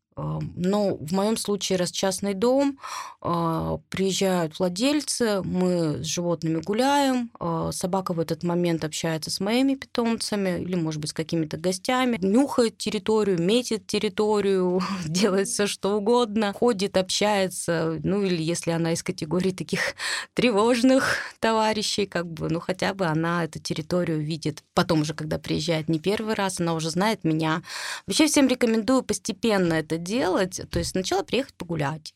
но 0.57 0.97
в 0.97 1.13
моем 1.13 1.37
случае, 1.37 1.79
раз 1.79 1.91
частный 1.91 2.35
дом, 2.35 2.79
а, 3.23 3.79
приезжают 3.89 4.59
владельцы, 4.59 5.43
мы 5.43 6.03
с 6.03 6.07
животными 6.07 6.61
гуляем, 6.61 7.31
а, 7.39 7.71
собака 7.73 8.13
в 8.13 8.21
этот 8.21 8.43
момент 8.43 8.85
общается 8.85 9.31
с 9.31 9.41
моими 9.41 9.75
питомцами 9.75 10.61
или, 10.61 10.75
может 10.75 11.01
быть, 11.01 11.11
с 11.11 11.13
какими-то 11.13 11.57
гостями, 11.57 12.19
нюхает 12.21 12.79
территорию, 12.79 13.41
метит 13.41 13.87
территорию, 13.87 14.81
делает 15.07 15.49
все 15.49 15.67
что 15.67 15.97
угодно, 15.97 16.53
ходит, 16.53 16.97
общается, 16.97 17.99
ну 18.03 18.23
или 18.23 18.43
если 18.43 18.71
она 18.71 18.93
из 18.93 19.03
категории 19.03 19.53
таких 19.53 19.95
тревожных 20.35 21.17
товарищей, 21.41 22.07
как 22.07 22.27
бы, 22.27 22.49
ну 22.49 22.61
хотя 22.61 22.95
бы 22.95 23.07
она 23.07 23.45
эту 23.45 23.59
территорию 23.59 24.21
видит. 24.21 24.63
Потом 24.75 25.03
уже, 25.03 25.15
когда 25.15 25.39
приезжает 25.39 25.89
не 25.89 25.99
первый 25.99 26.35
раз, 26.35 26.61
она 26.61 26.75
уже 26.75 26.91
знает 26.91 27.25
меня. 27.25 27.63
Вообще 28.07 28.27
всем 28.27 28.49
рекомендую 28.49 29.03
постепенно 29.03 29.75
это 29.75 29.97
делать, 29.97 30.10
то 30.19 30.79
есть 30.79 30.91
сначала 30.91 31.23
приехать 31.23 31.55
погулять, 31.55 32.15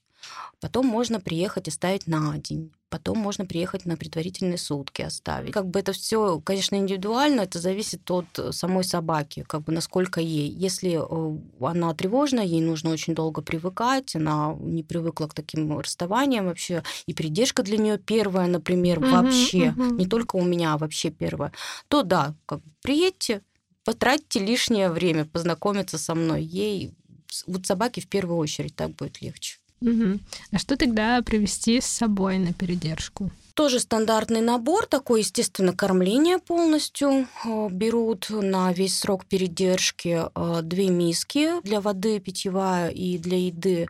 потом 0.61 0.87
можно 0.87 1.21
приехать 1.21 1.69
оставить 1.69 2.07
на 2.07 2.37
день, 2.39 2.73
потом 2.89 3.19
можно 3.19 3.45
приехать 3.45 3.87
на 3.87 3.97
предварительные 3.97 4.59
сутки 4.59 5.03
оставить. 5.03 5.53
Как 5.53 5.67
бы 5.67 5.81
это 5.81 5.93
все, 5.93 6.41
конечно, 6.41 6.77
индивидуально, 6.77 7.43
это 7.43 7.59
зависит 7.59 8.11
от 8.11 8.27
самой 8.51 8.85
собаки, 8.85 9.45
как 9.47 9.63
бы 9.63 9.73
насколько 9.73 10.21
ей. 10.21 10.49
Если 10.49 10.99
э, 11.01 11.39
она 11.61 11.93
тревожная, 11.95 12.45
ей 12.45 12.61
нужно 12.61 12.91
очень 12.91 13.15
долго 13.15 13.43
привыкать, 13.43 14.15
она 14.17 14.57
не 14.61 14.83
привыкла 14.83 15.27
к 15.27 15.35
таким 15.35 15.79
расставаниям 15.79 16.47
вообще, 16.47 16.83
и 17.07 17.15
придержка 17.15 17.63
для 17.63 17.79
нее 17.79 17.99
первая, 17.99 18.47
например, 18.47 18.99
угу, 19.01 19.09
вообще, 19.09 19.71
угу. 19.71 19.97
не 19.97 20.07
только 20.07 20.37
у 20.37 20.45
меня, 20.45 20.75
а 20.75 20.79
вообще 20.79 21.11
первая, 21.11 21.53
то 21.89 22.03
да, 22.03 22.35
как 22.47 22.61
бы 22.61 22.71
приедьте, 22.81 23.43
потратьте 23.85 24.41
лишнее 24.41 24.89
время 24.89 25.25
познакомиться 25.25 25.99
со 25.99 26.15
мной. 26.15 26.43
Ей 26.43 26.95
вот 27.47 27.67
собаке 27.67 28.01
в 28.01 28.07
первую 28.07 28.39
очередь 28.39 28.77
так 28.77 28.91
будет 28.91 29.21
легче. 29.23 29.59
Угу. 29.81 30.19
А 30.53 30.59
что 30.59 30.77
тогда 30.77 31.21
привести 31.23 31.81
с 31.81 31.87
собой 31.87 32.39
на 32.39 32.53
передержку? 32.53 33.31
Тоже 33.55 33.79
стандартный 33.79 34.41
набор, 34.41 34.87
такой, 34.87 35.21
естественно, 35.21 35.73
кормление 35.73 36.39
полностью. 36.39 37.29
Э, 37.45 37.69
берут 37.71 38.27
на 38.31 38.73
весь 38.73 38.99
срок 38.99 39.27
передержки 39.27 40.25
э, 40.35 40.61
две 40.63 40.89
миски 40.89 41.61
для 41.63 41.81
воды 41.81 42.19
питьевая 42.19 42.89
и 42.89 43.17
для 43.17 43.39
еды. 43.39 43.83
Э, 43.83 43.87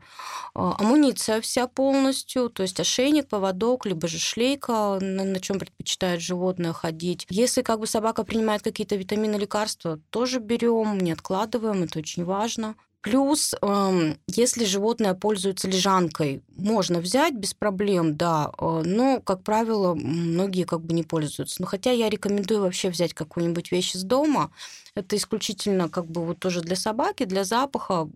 амуниция 0.54 1.40
вся 1.40 1.66
полностью, 1.66 2.50
то 2.50 2.62
есть 2.62 2.78
ошейник, 2.78 3.28
поводок, 3.28 3.86
либо 3.86 4.06
же 4.06 4.18
шлейка, 4.18 4.98
на, 5.00 5.24
на 5.24 5.40
чем 5.40 5.58
предпочитает 5.58 6.20
животное 6.20 6.74
ходить. 6.74 7.26
Если 7.30 7.62
как 7.62 7.80
бы 7.80 7.86
собака 7.86 8.22
принимает 8.24 8.60
какие-то 8.60 8.96
витамины, 8.96 9.36
лекарства, 9.36 9.98
тоже 10.10 10.40
берем, 10.40 10.98
не 10.98 11.12
откладываем, 11.12 11.84
это 11.84 12.00
очень 12.00 12.24
важно. 12.24 12.74
Плюс, 13.04 13.54
эм, 13.60 14.18
если 14.26 14.64
животное 14.64 15.12
пользуется 15.12 15.68
лежанкой, 15.68 16.42
можно 16.56 17.00
взять 17.00 17.34
без 17.34 17.52
проблем, 17.52 18.16
да, 18.16 18.50
э, 18.58 18.82
но, 18.82 19.20
как 19.20 19.42
правило, 19.42 19.94
многие 19.94 20.64
как 20.64 20.80
бы 20.80 20.94
не 20.94 21.02
пользуются. 21.02 21.60
Но 21.60 21.66
хотя 21.66 21.90
я 21.90 22.08
рекомендую 22.08 22.62
вообще 22.62 22.88
взять 22.88 23.12
какую-нибудь 23.12 23.72
вещь 23.72 23.94
из 23.94 24.04
дома, 24.04 24.50
это 24.96 25.16
исключительно 25.16 25.88
как 25.88 26.06
бы 26.06 26.24
вот 26.24 26.38
тоже 26.38 26.60
для 26.60 26.76
собаки, 26.76 27.24
для 27.24 27.44
запаха. 27.44 28.08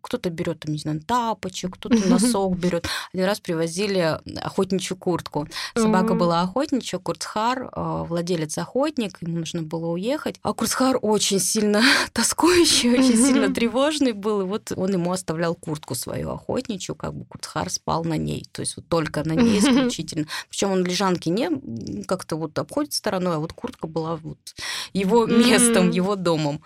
Кто-то 0.00 0.30
берет, 0.30 0.60
там, 0.60 0.72
не 0.72 0.78
знаю, 0.78 1.00
тапочек, 1.00 1.74
кто-то 1.74 2.08
носок 2.08 2.56
берет. 2.58 2.88
Один 3.12 3.26
раз 3.26 3.38
привозили 3.38 4.18
охотничью 4.40 4.96
куртку. 4.96 5.46
Собака 5.76 6.14
была 6.14 6.42
охотничья, 6.42 6.98
Курцхар, 6.98 7.70
э, 7.72 8.04
владелец 8.08 8.58
охотник, 8.58 9.18
ему 9.20 9.38
нужно 9.38 9.62
было 9.62 9.86
уехать. 9.86 10.36
А 10.42 10.52
Курцхар 10.52 10.98
очень 11.00 11.38
сильно 11.38 11.82
тоскующий, 12.12 12.92
очень 12.92 13.16
сильно 13.16 13.54
тревожный 13.54 14.12
был, 14.12 14.40
и 14.40 14.44
вот 14.44 14.72
он 14.74 14.92
ему 14.92 15.12
оставлял 15.12 15.54
куртку 15.54 15.94
свою 15.94 16.30
охотничью, 16.30 16.94
как 16.94 17.14
бы 17.14 17.24
Куцхар 17.26 17.70
спал 17.70 18.04
на 18.04 18.16
ней, 18.16 18.44
то 18.50 18.60
есть 18.60 18.76
вот 18.76 18.88
только 18.88 19.22
на 19.26 19.32
ней 19.32 19.60
исключительно. 19.60 20.26
Причем 20.48 20.72
он 20.72 20.84
лежанки 20.84 21.28
не 21.28 22.04
как-то 22.04 22.36
вот 22.36 22.58
обходит 22.58 22.92
стороной, 22.92 23.36
а 23.36 23.38
вот 23.38 23.52
куртка 23.52 23.86
была 23.86 24.16
вот 24.16 24.38
его 24.92 25.26
местом, 25.26 25.90
его 25.90 26.07
домом. 26.16 26.62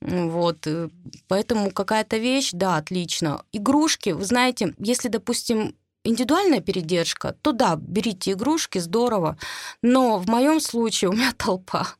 Вот. 0.00 0.66
Э, 0.66 0.88
поэтому 1.28 1.70
какая-то 1.70 2.18
вещь, 2.18 2.50
да, 2.52 2.76
отлично. 2.76 3.44
Игрушки, 3.52 4.10
вы 4.10 4.24
знаете, 4.24 4.74
если, 4.78 5.08
допустим, 5.08 5.74
индивидуальная 6.04 6.60
передержка, 6.60 7.36
то 7.42 7.52
да, 7.52 7.76
берите 7.76 8.32
игрушки, 8.32 8.78
здорово. 8.78 9.36
Но 9.82 10.18
в 10.18 10.28
моем 10.28 10.60
случае 10.60 11.10
у 11.10 11.12
меня 11.12 11.32
толпа. 11.36 11.94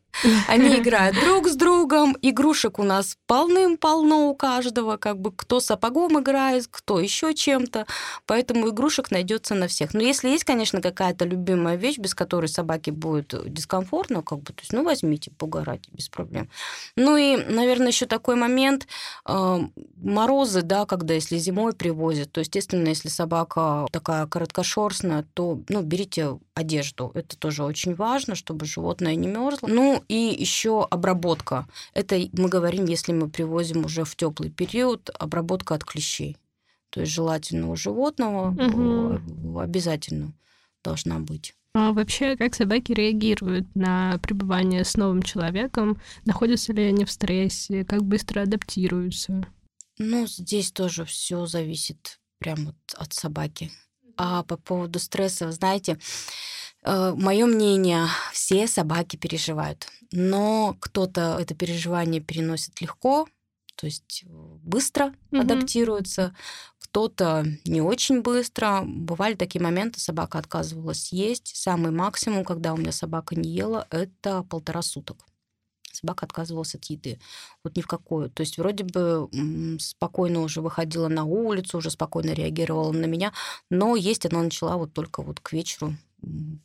Они 0.49 0.69
играют 0.78 1.16
друг 1.19 1.49
с 1.49 1.57
другом, 1.57 2.16
игрушек 2.23 2.78
у 2.78 2.83
нас 2.83 3.16
полным-полно 3.26 4.28
у 4.28 4.35
каждого, 4.35 4.97
как 4.97 5.19
бы 5.19 5.33
кто 5.33 5.61
сапогом 5.61 6.21
играет, 6.21 6.66
кто 6.71 7.00
еще 7.00 7.35
чем-то, 7.35 7.87
поэтому 8.26 8.71
игрушек 8.71 9.11
найдется 9.11 9.54
на 9.54 9.69
всех. 9.69 9.95
Но 9.95 10.00
если 10.00 10.28
есть, 10.28 10.45
конечно, 10.45 10.81
какая-то 10.81 11.25
любимая 11.25 11.76
вещь, 11.76 11.99
без 11.99 12.14
которой 12.14 12.47
собаке 12.47 12.92
будет 12.92 13.35
дискомфортно, 13.52 14.23
как 14.23 14.40
бы, 14.40 14.52
то 14.52 14.61
есть, 14.61 14.73
ну, 14.73 14.85
возьмите, 14.85 15.31
пугарайте 15.31 15.90
без 15.92 16.09
проблем. 16.09 16.49
Ну 16.97 17.16
и, 17.16 17.37
наверное, 17.37 17.88
еще 17.88 18.07
такой 18.07 18.37
момент, 18.37 18.87
э, 19.26 19.59
морозы, 19.97 20.62
да, 20.62 20.87
когда 20.87 21.14
если 21.14 21.38
зимой 21.38 21.73
привозят, 21.73 22.33
то, 22.33 22.40
естественно, 22.40 22.88
если 22.88 23.09
собака 23.09 23.87
такая 23.90 24.26
короткошерстная, 24.26 25.25
то, 25.35 25.61
ну, 25.69 25.83
берите 25.83 26.38
одежду. 26.54 27.11
Это 27.14 27.37
тоже 27.37 27.64
очень 27.64 27.95
важно, 27.95 28.35
чтобы 28.35 28.66
животное 28.66 29.14
не 29.14 29.28
мерзло. 29.28 29.66
Ну 29.66 30.02
и 30.09 30.35
еще 30.39 30.87
обработка. 30.91 31.67
Это 31.95 32.19
мы 32.33 32.49
говорим, 32.49 32.87
если 32.87 33.13
мы 33.13 33.29
привозим 33.29 33.85
уже 33.85 34.05
в 34.05 34.17
теплый 34.17 34.51
период, 34.51 35.11
обработка 35.19 35.75
от 35.75 35.85
клещей. 35.85 36.37
То 36.91 37.01
есть 37.01 37.13
желательно 37.13 37.71
у 37.71 37.77
животного 37.77 38.51
угу. 38.51 39.59
обязательно 39.59 40.35
должна 40.85 41.19
быть. 41.21 41.55
А 41.75 41.93
вообще, 41.93 42.37
как 42.37 42.55
собаки 42.55 42.93
реагируют 42.93 43.75
на 43.75 44.19
пребывание 44.19 44.85
с 44.85 44.97
новым 44.97 45.23
человеком? 45.23 45.99
Находятся 46.27 46.75
ли 46.75 46.83
они 46.83 47.07
в 47.07 47.11
стрессе? 47.11 47.85
Как 47.85 48.03
быстро 48.03 48.43
адаптируются? 48.43 49.47
Ну, 49.99 50.27
здесь 50.27 50.71
тоже 50.71 51.07
все 51.07 51.47
зависит 51.47 52.21
прямо 52.39 52.71
от, 52.71 52.95
от 52.95 53.13
собаки. 53.15 53.71
А 54.19 54.43
по 54.43 54.59
поводу 54.59 54.99
стресса, 54.99 55.51
знаете, 55.51 55.99
мое 56.85 57.47
мнение, 57.47 58.07
все 58.33 58.67
собаки 58.67 59.17
переживают, 59.17 59.89
но 60.11 60.77
кто-то 60.81 61.39
это 61.41 61.55
переживание 61.55 62.21
переносит 62.21 62.81
легко, 62.81 63.29
то 63.77 63.87
есть 63.87 64.25
э, 64.25 64.29
быстро 64.62 65.07
mm-hmm. 65.07 65.41
адаптируется, 65.41 66.35
кто-то 66.79 67.45
не 67.65 67.81
очень 67.81 68.21
быстро. 68.21 68.83
Бывали 68.85 69.35
такие 69.35 69.62
моменты, 69.62 69.99
собака 69.99 70.39
отказывалась 70.39 71.12
есть. 71.12 71.57
Самый 71.57 71.91
максимум, 71.91 72.45
когда 72.45 72.75
у 72.75 72.77
меня 72.77 72.93
собака 72.93 73.35
не 73.35 73.51
ела, 73.51 73.87
это 73.91 74.43
полтора 74.45 74.83
суток 74.83 75.27
собака 75.95 76.25
отказывалась 76.25 76.75
от 76.75 76.85
еды. 76.87 77.21
Вот 77.62 77.77
ни 77.77 77.83
в 77.83 77.87
какую. 77.87 78.31
То 78.31 78.41
есть 78.41 78.57
вроде 78.57 78.83
бы 78.83 79.29
спокойно 79.79 80.41
уже 80.41 80.62
выходила 80.62 81.09
на 81.09 81.25
улицу, 81.25 81.79
уже 81.79 81.91
спокойно 81.91 82.31
реагировала 82.31 82.93
на 82.93 83.05
меня, 83.05 83.33
но 83.71 83.95
есть 83.95 84.25
она 84.25 84.43
начала 84.43 84.79
вот 84.79 84.95
только 84.95 85.23
вот 85.23 85.41
к 85.41 85.53
вечеру, 85.53 85.95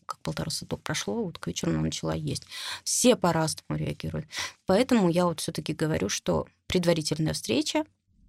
как 0.05 0.19
полтора 0.19 0.51
суток 0.51 0.81
прошло, 0.81 1.23
вот 1.23 1.37
к 1.37 1.47
вечеру 1.47 1.71
она 1.71 1.81
начала 1.81 2.13
есть. 2.13 2.45
Все 2.83 3.15
по-разному 3.15 3.77
реагируют. 3.79 4.27
Поэтому 4.65 5.09
я 5.09 5.25
вот 5.25 5.39
все-таки 5.39 5.73
говорю, 5.73 6.09
что 6.09 6.47
предварительная 6.67 7.33
встреча, 7.33 7.85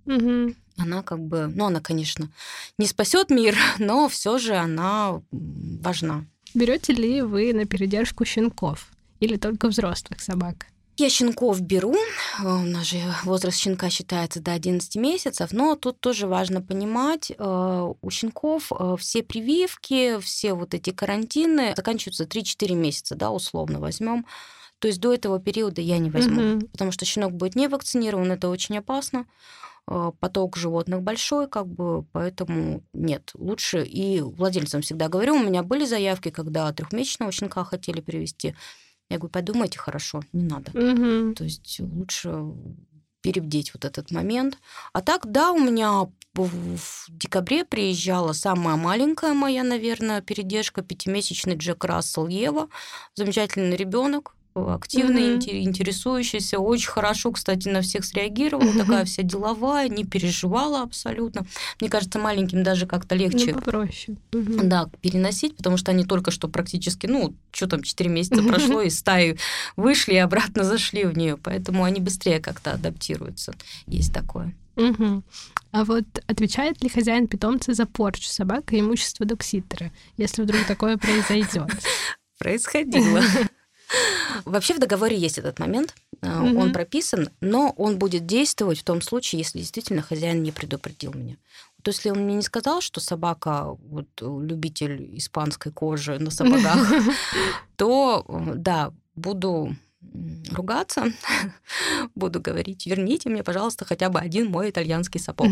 угу. 0.07 0.55
она 0.77 1.03
как 1.03 1.21
бы, 1.21 1.47
ну, 1.47 1.67
она, 1.67 1.81
конечно, 1.81 2.31
не 2.79 2.87
спасет 2.87 3.31
мир, 3.31 3.57
но 3.79 4.09
все 4.09 4.39
же 4.39 4.55
она 4.55 5.23
важна. 5.31 6.25
Берете 6.55 6.93
ли 6.93 7.23
вы 7.23 7.53
на 7.53 7.67
передержку 7.67 8.25
щенков 8.25 8.91
или 9.21 9.37
только 9.37 9.69
взрослых 9.69 10.21
собак? 10.21 10.67
Я 11.01 11.11
щенков 11.11 11.61
беру, 11.61 11.95
э, 11.95 12.43
у 12.43 12.65
нас 12.65 12.87
же 12.87 12.99
возраст 13.23 13.59
щенка 13.59 13.89
считается 13.89 14.41
до 14.41 14.53
11 14.53 14.97
месяцев, 14.97 15.53
но 15.53 15.77
тут 15.77 16.01
тоже 16.01 16.27
важно 16.27 16.61
понимать, 16.61 17.31
э, 17.31 17.93
у 18.03 18.11
щенков 18.11 18.73
э, 18.73 18.97
все 18.99 19.23
прививки, 19.23 20.19
все 20.19 20.55
вот 20.55 20.75
эти 20.75 20.91
карантины 20.91 21.73
заканчиваются 21.77 22.25
3-4 22.25 22.75
месяца, 22.75 23.15
да, 23.15 23.31
условно 23.31 23.79
возьмем. 23.79 24.27
То 24.81 24.89
есть 24.89 25.01
до 25.01 25.15
этого 25.15 25.39
периода 25.39 25.81
я 25.81 25.99
не 25.99 26.11
возьму, 26.11 26.55
угу. 26.55 26.67
потому 26.67 26.91
что 26.91 27.05
щенок 27.05 27.33
будет 27.33 27.55
не 27.55 27.69
вакцинирован, 27.69 28.33
это 28.33 28.49
очень 28.49 28.77
опасно 28.79 29.25
поток 30.21 30.59
животных 30.59 31.01
большой, 31.01 31.49
как 31.49 31.67
бы, 31.67 32.03
поэтому 32.13 32.83
нет, 32.93 33.31
лучше. 33.33 33.85
И 33.85 34.21
владельцам 34.21 34.83
всегда 34.83 35.09
говорю, 35.09 35.37
у 35.37 35.43
меня 35.43 35.63
были 35.63 35.87
заявки, 35.87 36.29
когда 36.29 36.71
трехмесячного 36.75 37.33
щенка 37.33 37.65
хотели 37.65 38.03
привести, 38.03 38.55
я 39.11 39.19
говорю, 39.19 39.33
подумайте 39.33 39.79
хорошо, 39.79 40.23
не 40.33 40.43
надо. 40.43 40.71
Угу. 40.71 41.35
То 41.35 41.45
есть 41.45 41.81
лучше 41.81 42.45
перебдеть 43.21 43.75
вот 43.75 43.85
этот 43.85 44.11
момент. 44.11 44.59
А 44.93 45.03
так, 45.03 45.31
да, 45.31 45.53
у 45.53 45.59
меня 45.59 46.09
в 46.35 47.07
декабре 47.09 47.65
приезжала 47.65 48.33
самая 48.33 48.77
маленькая 48.77 49.35
моя, 49.35 49.65
наверное, 49.65 50.21
передержка, 50.21 50.83
пятимесячный 50.83 51.57
Джек 51.57 51.85
Рассел 51.85 52.29
Ева, 52.29 52.69
замечательный 53.15 53.77
ребенок, 53.77 54.35
активный, 54.67 55.37
mm-hmm. 55.37 55.63
интересующийся, 55.63 56.59
очень 56.59 56.89
хорошо, 56.89 57.33
кстати, 57.33 57.69
на 57.69 57.83
всех 57.83 58.05
среагировала, 58.05 58.69
mm-hmm. 58.69 58.79
такая 58.79 59.05
вся 59.05 59.23
деловая, 59.23 59.89
не 59.89 60.05
переживала 60.05 60.83
абсолютно. 60.83 61.47
Мне 61.81 61.91
кажется, 61.91 62.19
маленьким 62.19 62.63
даже 62.63 62.87
как-то 62.87 63.15
легче. 63.15 63.53
Ну, 63.53 63.61
попроще. 63.61 64.17
Mm-hmm. 64.33 64.65
Да, 64.65 64.89
переносить, 65.01 65.57
потому 65.57 65.77
что 65.77 65.93
они 65.93 66.05
только 66.05 66.31
что 66.31 66.49
практически, 66.49 67.07
ну, 67.07 67.35
что 67.53 67.67
там, 67.67 67.83
4 67.83 68.11
месяца 68.11 68.43
прошло, 68.43 68.83
из 68.83 68.99
стаи 68.99 69.37
вышли 69.77 70.15
и 70.15 70.19
обратно 70.19 70.65
зашли 70.65 71.05
в 71.05 71.17
нее, 71.17 71.37
поэтому 71.37 71.85
они 71.85 72.01
быстрее 72.01 72.41
как-то 72.41 72.73
адаптируются. 72.73 73.55
Есть 73.87 74.13
такое. 74.13 74.55
Угу. 74.77 75.23
А 75.73 75.85
вот 75.85 76.05
отвечает 76.27 76.83
ли 76.83 76.89
хозяин 76.89 77.27
питомца 77.27 77.75
за 77.75 77.85
порчу 77.85 78.29
собак 78.29 78.73
и 78.73 78.81
имущество 78.81 79.27
докситера, 79.27 79.91
если 80.17 80.43
вдруг 80.43 80.65
такое 80.67 80.97
произойдет? 80.97 81.69
Происходило. 82.39 83.21
Вообще 84.45 84.75
в 84.75 84.79
договоре 84.79 85.17
есть 85.17 85.39
этот 85.39 85.59
момент, 85.59 85.95
угу. 86.23 86.61
он 86.61 86.73
прописан, 86.73 87.31
но 87.41 87.73
он 87.77 87.99
будет 87.99 88.27
действовать 88.27 88.81
в 88.81 88.85
том 88.85 89.01
случае, 89.01 89.41
если 89.41 89.59
действительно 89.59 90.03
хозяин 90.03 90.43
не 90.43 90.53
предупредил 90.53 91.13
меня. 91.15 91.37
То 91.83 91.91
есть, 91.91 92.01
если 92.01 92.11
он 92.11 92.25
мне 92.25 92.35
не 92.35 92.43
сказал, 92.43 92.81
что 92.81 93.01
собака 93.01 93.77
вот, 93.89 94.09
любитель 94.21 95.17
испанской 95.17 95.73
кожи 95.73 96.19
на 96.19 96.31
сапогах, 96.31 96.79
то 97.77 98.25
да, 98.57 98.93
буду 99.15 99.77
ругаться, 100.53 101.07
буду 102.15 102.41
говорить, 102.41 102.87
верните 102.87 103.29
мне, 103.29 103.43
пожалуйста, 103.43 103.85
хотя 103.85 104.09
бы 104.09 104.19
один 104.19 104.51
мой 104.51 104.71
итальянский 104.71 105.21
сапог. 105.21 105.49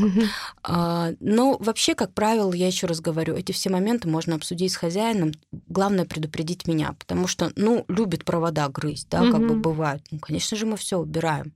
А, 0.62 1.12
но 1.20 1.56
вообще, 1.58 1.94
как 1.94 2.12
правило, 2.14 2.52
я 2.52 2.66
еще 2.66 2.86
раз 2.86 3.00
говорю, 3.00 3.34
эти 3.34 3.52
все 3.52 3.70
моменты 3.70 4.08
можно 4.08 4.34
обсудить 4.34 4.72
с 4.72 4.76
хозяином. 4.76 5.32
Главное 5.68 6.04
предупредить 6.04 6.66
меня, 6.66 6.94
потому 6.98 7.26
что, 7.26 7.52
ну, 7.56 7.84
любит 7.88 8.24
провода 8.24 8.68
грызть, 8.68 9.08
да, 9.10 9.30
как 9.30 9.40
бы 9.46 9.54
бывает. 9.54 10.02
Ну, 10.10 10.18
конечно 10.18 10.56
же, 10.56 10.66
мы 10.66 10.76
все 10.76 10.98
убираем. 10.98 11.52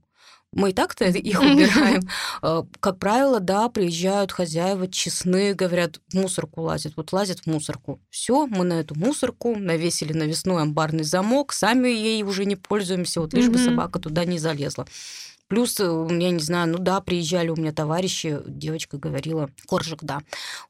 Мы 0.53 0.71
и 0.71 0.73
так-то 0.73 1.05
их 1.05 1.39
убираем. 1.39 2.01
Э, 2.43 2.63
как 2.79 2.97
правило, 2.97 3.39
да, 3.39 3.69
приезжают 3.69 4.31
хозяева 4.31 4.87
честные, 4.87 5.53
говорят, 5.53 5.99
в 6.09 6.15
мусорку 6.15 6.61
лазят. 6.61 6.93
Вот 6.97 7.13
лазят 7.13 7.41
в 7.41 7.47
мусорку. 7.47 8.01
Все, 8.09 8.47
мы 8.47 8.65
на 8.65 8.73
эту 8.79 8.95
мусорку 8.95 9.55
навесили 9.55 10.13
навесной 10.13 10.61
амбарный 10.63 11.03
замок, 11.03 11.53
сами 11.53 11.89
ей 11.89 12.23
уже 12.23 12.45
не 12.45 12.55
пользуемся, 12.55 13.21
вот 13.21 13.33
лишь 13.33 13.49
бы 13.49 13.59
собака 13.59 13.99
туда 13.99 14.25
не 14.25 14.39
залезла. 14.39 14.87
Плюс, 15.51 15.77
э, 15.81 16.07
я 16.11 16.31
не 16.31 16.39
знаю, 16.39 16.71
ну 16.71 16.77
да, 16.77 17.01
приезжали 17.01 17.49
у 17.49 17.57
меня 17.57 17.73
товарищи, 17.73 18.39
девочка 18.47 18.97
говорила, 18.97 19.49
Коржик, 19.67 20.01
да, 20.01 20.21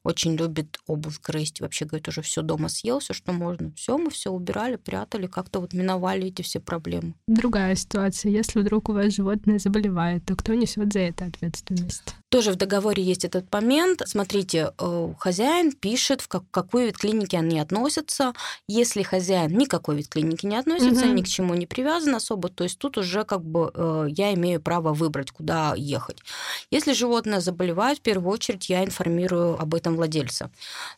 очень 0.02 0.34
любит 0.34 0.80
обувь 0.88 1.20
грызть, 1.20 1.60
вообще, 1.60 1.84
говорит, 1.84 2.08
уже 2.08 2.20
все 2.20 2.42
дома 2.42 2.68
съел, 2.68 2.98
все, 2.98 3.14
что 3.14 3.32
можно. 3.32 3.70
Все, 3.76 3.96
мы 3.96 4.10
все 4.10 4.32
убирали, 4.32 4.74
прятали, 4.74 5.28
как-то 5.28 5.60
вот 5.60 5.72
миновали 5.72 6.26
эти 6.26 6.42
все 6.42 6.58
проблемы. 6.58 7.14
Другая 7.28 7.76
ситуация, 7.76 8.32
если 8.32 8.58
вдруг 8.58 8.88
у 8.88 8.92
вас 8.92 9.14
животное 9.14 9.60
заболевает, 9.60 10.24
то 10.26 10.34
кто 10.34 10.52
несет 10.54 10.92
за 10.92 10.98
это 10.98 11.26
ответственность? 11.26 12.16
Тоже 12.28 12.50
в 12.50 12.56
договоре 12.56 13.04
есть 13.04 13.24
этот 13.24 13.52
момент. 13.52 14.02
Смотрите, 14.06 14.72
э, 14.78 15.14
хозяин 15.18 15.70
пишет, 15.70 16.22
в 16.22 16.28
какой 16.28 16.86
вид 16.86 16.96
клиники 16.96 17.36
они 17.36 17.60
относятся. 17.60 18.32
Если 18.66 19.02
хозяин 19.02 19.56
никакой 19.56 19.96
вид 19.96 20.08
клиники 20.08 20.46
не 20.46 20.56
относится, 20.56 21.04
угу. 21.04 21.12
ни 21.14 21.22
к 21.22 21.28
чему 21.28 21.54
не 21.54 21.66
привязан 21.66 22.16
особо, 22.16 22.48
то 22.48 22.64
есть 22.64 22.78
тут 22.78 22.98
уже 22.98 23.24
как 23.24 23.44
бы 23.44 23.70
э, 23.74 24.06
я 24.08 24.34
имею 24.34 24.60
право 24.60 24.71
право 24.72 24.94
выбрать, 24.94 25.30
куда 25.30 25.74
ехать. 25.76 26.16
Если 26.70 26.94
животное 26.94 27.40
заболевает, 27.40 27.98
в 27.98 28.00
первую 28.00 28.32
очередь 28.32 28.70
я 28.70 28.82
информирую 28.82 29.60
об 29.60 29.74
этом 29.74 29.96
владельца. 29.96 30.50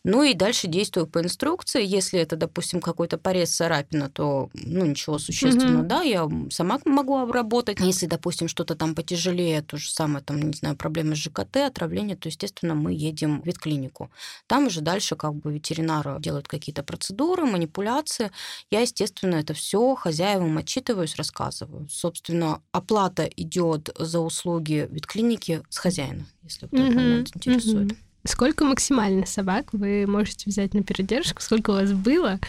Ну 0.05 0.23
и 0.23 0.33
дальше 0.35 0.69
действую 0.69 1.09
по 1.09 1.19
инструкции. 1.19 1.85
Если 1.85 2.21
это, 2.21 2.37
допустим, 2.37 2.81
какой-то 2.81 3.19
порез 3.19 3.51
царапина, 3.57 4.11
то 4.11 4.49
ну, 4.55 4.87
ничего 4.87 5.19
существенного, 5.19 5.83
mm-hmm. 5.83 5.89
да, 5.89 6.03
я 6.03 6.29
сама 6.51 6.79
могу 6.85 7.17
обработать. 7.19 7.81
Если, 7.81 8.07
допустим, 8.07 8.47
что-то 8.47 8.77
там 8.77 8.95
потяжелее, 8.95 9.61
то 9.63 9.77
же 9.77 9.91
самое, 9.91 10.25
там, 10.25 10.41
не 10.41 10.53
знаю, 10.53 10.77
проблемы 10.77 11.17
с 11.17 11.19
ЖКТ, 11.19 11.57
отравление, 11.57 12.17
то, 12.17 12.29
естественно, 12.29 12.77
мы 12.77 12.93
едем 12.93 13.43
в 13.43 13.47
ветклинику. 13.47 14.09
Там 14.47 14.67
уже 14.67 14.83
дальше 14.83 15.17
как 15.17 15.35
бы 15.35 15.53
ветеринары 15.53 16.21
делают 16.21 16.47
какие-то 16.47 16.85
процедуры, 16.85 17.45
манипуляции. 17.45 18.31
Я, 18.71 18.83
естественно, 18.83 19.35
это 19.35 19.53
все 19.53 19.97
хозяевам 19.97 20.59
отчитываюсь, 20.59 21.17
рассказываю. 21.17 21.89
Собственно, 21.91 22.63
оплата 22.71 23.25
идет 23.25 23.64
за 23.99 24.21
услуги 24.21 24.89
ветклиники 24.91 25.63
с 25.69 25.79
хозяина, 25.79 26.27
если 26.43 26.67
кто-то 26.67 26.83
mm-hmm. 26.83 27.37
интересует. 27.37 27.93
Mm-hmm. 27.93 27.97
Сколько 28.27 28.65
максимально 28.65 29.27
собак 29.27 29.73
вы 29.73 30.07
можете 30.07 30.49
взять 30.49 30.73
на 30.75 30.83
передержку? 30.83 31.43
Сколько 31.43 31.71
у 31.71 31.75
вас 31.75 31.93
было? 31.93 32.41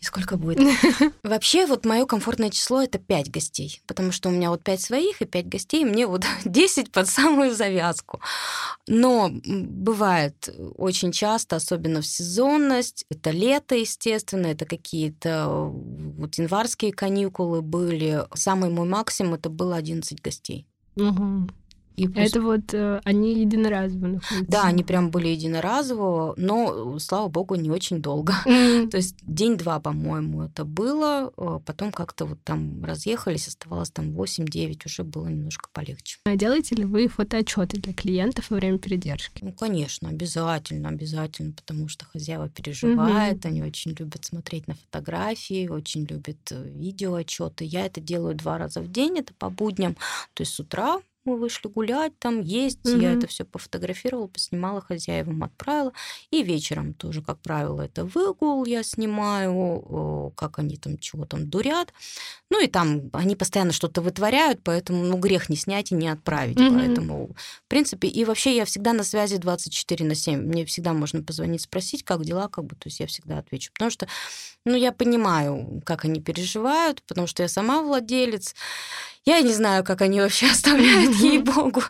И 0.00 0.04
сколько 0.04 0.36
будет? 0.36 0.58
Вообще, 1.22 1.66
вот 1.66 1.84
мое 1.84 2.04
комфортное 2.06 2.50
число 2.50 2.82
это 2.82 2.98
5 2.98 3.30
гостей, 3.30 3.80
потому 3.86 4.12
что 4.12 4.28
у 4.28 4.32
меня 4.32 4.50
вот 4.50 4.62
5 4.62 4.80
своих 4.80 5.22
и 5.22 5.24
5 5.24 5.48
гостей, 5.48 5.84
мне 5.84 6.06
вот 6.06 6.24
10 6.44 6.92
под 6.92 7.08
самую 7.08 7.54
завязку. 7.54 8.20
Но 8.86 9.30
бывает 9.32 10.48
очень 10.76 11.12
часто, 11.12 11.56
особенно 11.56 12.00
в 12.00 12.06
сезонность, 12.06 13.04
это 13.10 13.30
лето, 13.30 13.74
естественно, 13.74 14.46
это 14.46 14.66
какие-то 14.66 15.46
вот 15.48 16.34
январские 16.36 16.92
каникулы 16.92 17.62
были. 17.62 18.24
Самый 18.34 18.70
мой 18.70 18.88
максимум 18.88 19.34
это 19.34 19.48
было 19.48 19.76
11 19.76 20.20
гостей. 20.20 20.66
Угу. 20.96 21.48
И 21.96 22.08
пусть... 22.08 22.30
Это 22.30 22.42
вот 22.42 22.74
э, 22.74 23.00
они 23.04 23.40
единоразово 23.40 24.06
находятся? 24.06 24.50
Да, 24.50 24.64
они 24.64 24.84
прям 24.84 25.10
были 25.10 25.28
единоразово, 25.28 26.34
но, 26.36 26.98
слава 26.98 27.28
богу, 27.28 27.54
не 27.54 27.70
очень 27.70 28.00
долго. 28.00 28.34
Mm. 28.56 28.88
То 28.88 28.96
есть 28.96 29.16
день-два, 29.22 29.80
по-моему, 29.80 30.44
это 30.44 30.64
было. 30.64 31.32
Э, 31.36 31.60
потом 31.64 31.92
как-то 31.92 32.24
вот 32.24 32.38
там 32.42 32.82
разъехались, 32.84 33.48
оставалось 33.48 33.90
там 33.90 34.10
8-9, 34.18 34.82
уже 34.86 35.04
было 35.04 35.26
немножко 35.26 35.68
полегче. 35.72 36.18
А 36.24 36.36
делаете 36.36 36.74
ли 36.74 36.84
вы 36.84 37.08
фотоотчеты 37.08 37.78
для 37.78 37.92
клиентов 37.92 38.50
во 38.50 38.56
время 38.56 38.78
передержки? 38.78 39.44
Ну, 39.44 39.52
конечно, 39.52 40.08
обязательно, 40.08 40.88
обязательно, 40.88 41.52
потому 41.52 41.88
что 41.88 42.06
хозяева 42.06 42.48
переживают, 42.48 43.44
mm-hmm. 43.44 43.48
они 43.48 43.62
очень 43.62 43.94
любят 43.98 44.24
смотреть 44.24 44.66
на 44.68 44.74
фотографии, 44.74 45.68
очень 45.68 46.04
любят 46.04 46.38
э, 46.50 46.68
видеоотчеты. 46.68 47.64
Я 47.64 47.86
это 47.86 48.00
делаю 48.00 48.34
два 48.34 48.58
раза 48.58 48.80
в 48.80 48.90
день, 48.90 49.18
это 49.18 49.34
по 49.34 49.50
будням. 49.50 49.94
То 50.34 50.42
есть 50.42 50.54
с 50.54 50.60
утра 50.60 51.00
мы 51.26 51.36
вышли 51.36 51.68
гулять, 51.68 52.18
там 52.18 52.40
есть. 52.40 52.86
Угу. 52.86 52.98
Я 52.98 53.12
это 53.12 53.26
все 53.26 53.44
пофотографировала, 53.44 54.28
поснимала 54.28 54.80
хозяевам, 54.80 55.44
отправила. 55.44 55.92
И 56.30 56.42
вечером 56.42 56.94
тоже, 56.94 57.22
как 57.22 57.40
правило, 57.40 57.82
это 57.82 58.04
выгул 58.04 58.64
я 58.64 58.82
снимаю, 58.82 60.32
как 60.36 60.58
они 60.58 60.76
там 60.76 60.98
чего 60.98 61.24
там 61.24 61.48
дурят. 61.48 61.92
Ну 62.50 62.62
и 62.62 62.68
там 62.68 63.10
они 63.12 63.36
постоянно 63.36 63.72
что-то 63.72 64.00
вытворяют, 64.00 64.60
поэтому 64.62 65.04
ну, 65.04 65.16
грех 65.18 65.48
не 65.48 65.56
снять 65.56 65.92
и 65.92 65.94
не 65.94 66.08
отправить. 66.08 66.60
Угу. 66.60 66.74
Поэтому, 66.74 67.30
в 67.64 67.68
принципе, 67.68 68.08
и 68.08 68.24
вообще 68.24 68.56
я 68.56 68.64
всегда 68.64 68.92
на 68.92 69.04
связи 69.04 69.36
24 69.36 70.04
на 70.04 70.14
7. 70.14 70.40
Мне 70.40 70.64
всегда 70.64 70.92
можно 70.92 71.22
позвонить, 71.22 71.62
спросить, 71.62 72.04
как 72.04 72.24
дела, 72.24 72.48
как 72.48 72.64
бы, 72.64 72.76
то 72.76 72.86
есть 72.88 73.00
я 73.00 73.06
всегда 73.06 73.38
отвечу. 73.38 73.72
Потому 73.72 73.90
что, 73.90 74.06
ну, 74.64 74.76
я 74.76 74.92
понимаю, 74.92 75.82
как 75.84 76.04
они 76.04 76.20
переживают, 76.20 77.02
потому 77.02 77.26
что 77.26 77.42
я 77.42 77.48
сама 77.48 77.82
владелец. 77.82 78.54
Я 79.26 79.40
не 79.40 79.52
знаю, 79.52 79.84
как 79.84 80.02
они 80.02 80.20
вообще 80.20 80.46
оставляют, 80.50 81.16
ей-богу, 81.16 81.82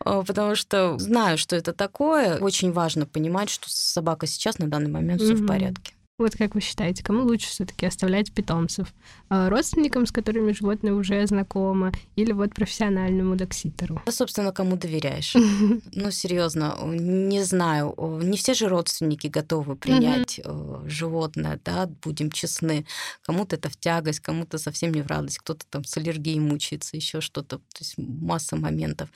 а, 0.00 0.22
потому 0.22 0.54
что 0.54 0.98
знаю, 0.98 1.38
что 1.38 1.56
это 1.56 1.72
такое. 1.72 2.38
Очень 2.38 2.72
важно 2.72 3.06
понимать, 3.06 3.48
что 3.48 3.68
собака 3.68 4.26
сейчас 4.26 4.58
на 4.58 4.68
данный 4.68 4.90
момент 4.90 5.22
все 5.22 5.34
в 5.34 5.46
порядке. 5.46 5.95
Вот 6.18 6.34
как 6.34 6.54
вы 6.54 6.62
считаете, 6.62 7.04
кому 7.04 7.24
лучше 7.24 7.48
все-таки 7.48 7.84
оставлять 7.84 8.32
питомцев? 8.32 8.94
А, 9.28 9.50
родственникам, 9.50 10.06
с 10.06 10.12
которыми 10.12 10.52
животное 10.52 10.94
уже 10.94 11.26
знакомо, 11.26 11.92
или 12.14 12.32
вот 12.32 12.54
профессиональному 12.54 13.36
докситеру? 13.36 14.00
Да, 14.06 14.12
собственно, 14.12 14.52
кому 14.52 14.76
доверяешь. 14.76 15.34
Ну, 15.92 16.10
серьезно, 16.10 16.76
не 16.84 17.42
знаю. 17.42 17.94
Не 18.22 18.36
все 18.36 18.54
же 18.54 18.68
родственники 18.68 19.26
готовы 19.26 19.76
принять 19.76 20.40
э, 20.42 20.82
животное, 20.86 21.60
да, 21.64 21.86
будем 21.86 22.30
честны. 22.30 22.86
Кому-то 23.22 23.56
это 23.56 23.68
в 23.68 23.76
тягость, 23.76 24.20
кому-то 24.20 24.58
совсем 24.58 24.92
не 24.92 25.02
в 25.02 25.06
радость, 25.06 25.38
кто-то 25.38 25.66
там 25.68 25.84
с 25.84 25.96
аллергией 25.96 26.38
мучается, 26.38 26.96
еще 26.96 27.20
что-то. 27.20 27.58
То 27.58 27.80
есть 27.80 27.94
масса 27.98 28.56
моментов. 28.56 29.10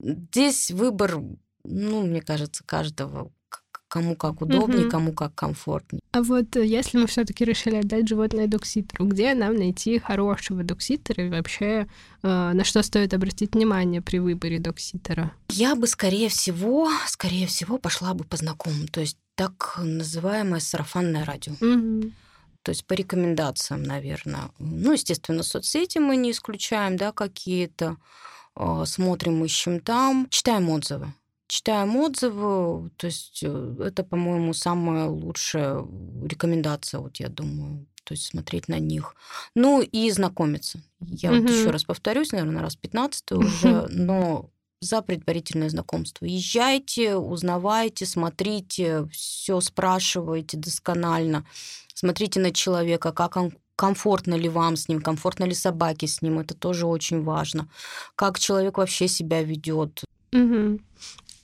Здесь 0.00 0.70
выбор 0.70 1.20
ну, 1.64 2.06
мне 2.06 2.22
кажется, 2.22 2.64
каждого 2.64 3.30
кому 3.90 4.14
как 4.14 4.40
удобнее, 4.40 4.82
угу. 4.82 4.90
кому 4.90 5.12
как 5.12 5.34
комфортнее. 5.34 6.00
А 6.12 6.22
вот 6.22 6.56
э, 6.56 6.64
если 6.64 6.96
мы 6.96 7.06
все-таки 7.08 7.44
решили 7.44 7.76
отдать 7.76 8.08
животное 8.08 8.46
докситеру, 8.46 9.04
где 9.06 9.34
нам 9.34 9.56
найти 9.56 9.98
хорошего 9.98 10.62
докситера 10.62 11.26
и 11.26 11.28
вообще 11.28 11.88
э, 12.22 12.52
на 12.54 12.64
что 12.64 12.82
стоит 12.82 13.12
обратить 13.12 13.54
внимание 13.54 14.00
при 14.00 14.18
выборе 14.18 14.60
докситера? 14.60 15.32
Я 15.48 15.74
бы, 15.74 15.88
скорее 15.88 16.28
всего, 16.28 16.88
скорее 17.06 17.46
всего, 17.48 17.78
пошла 17.78 18.14
бы 18.14 18.24
по 18.24 18.36
знакомым, 18.36 18.86
то 18.86 19.00
есть 19.00 19.18
так 19.34 19.80
называемое 19.82 20.60
сарафанное 20.60 21.24
радио. 21.24 21.54
Угу. 21.54 22.12
То 22.62 22.70
есть 22.70 22.84
по 22.86 22.92
рекомендациям, 22.92 23.82
наверное. 23.82 24.50
Ну, 24.58 24.92
естественно, 24.92 25.42
соцсети 25.42 25.98
мы 25.98 26.16
не 26.16 26.30
исключаем, 26.30 26.96
да, 26.96 27.10
какие-то. 27.10 27.96
Э, 28.54 28.84
смотрим, 28.86 29.44
ищем 29.44 29.80
там, 29.80 30.28
читаем 30.30 30.70
отзывы 30.70 31.12
читаем 31.50 31.96
отзывы, 31.96 32.90
то 32.96 33.06
есть 33.06 33.40
э, 33.42 33.76
это, 33.80 34.04
по-моему, 34.04 34.54
самая 34.54 35.06
лучшая 35.06 35.84
рекомендация, 36.24 37.00
вот 37.00 37.16
я 37.16 37.28
думаю, 37.28 37.86
то 38.04 38.14
есть 38.14 38.26
смотреть 38.26 38.68
на 38.68 38.78
них. 38.78 39.16
Ну 39.56 39.82
и 39.82 40.10
знакомиться. 40.12 40.80
Я 41.00 41.30
mm-hmm. 41.30 41.40
вот 41.40 41.50
еще 41.50 41.70
раз 41.70 41.84
повторюсь, 41.84 42.30
наверное, 42.30 42.62
раз 42.62 42.76
15 42.76 43.32
уже, 43.32 43.86
но 43.90 44.48
за 44.80 45.02
предварительное 45.02 45.68
знакомство. 45.68 46.24
Езжайте, 46.24 47.16
узнавайте, 47.16 48.06
смотрите, 48.06 49.08
все 49.12 49.60
спрашивайте 49.60 50.56
досконально. 50.56 51.44
Смотрите 51.94 52.38
на 52.38 52.52
человека, 52.52 53.10
как 53.12 53.36
он 53.36 53.52
комфортно 53.74 54.34
ли 54.36 54.48
вам 54.48 54.76
с 54.76 54.88
ним, 54.88 55.00
комфортно 55.00 55.44
ли 55.44 55.54
собаке 55.54 56.06
с 56.06 56.22
ним, 56.22 56.38
это 56.38 56.54
тоже 56.54 56.86
очень 56.86 57.22
важно. 57.22 57.68
Как 58.14 58.38
человек 58.38 58.78
вообще 58.78 59.08
себя 59.08 59.42
ведет. 59.42 60.04
Угу. 60.32 60.78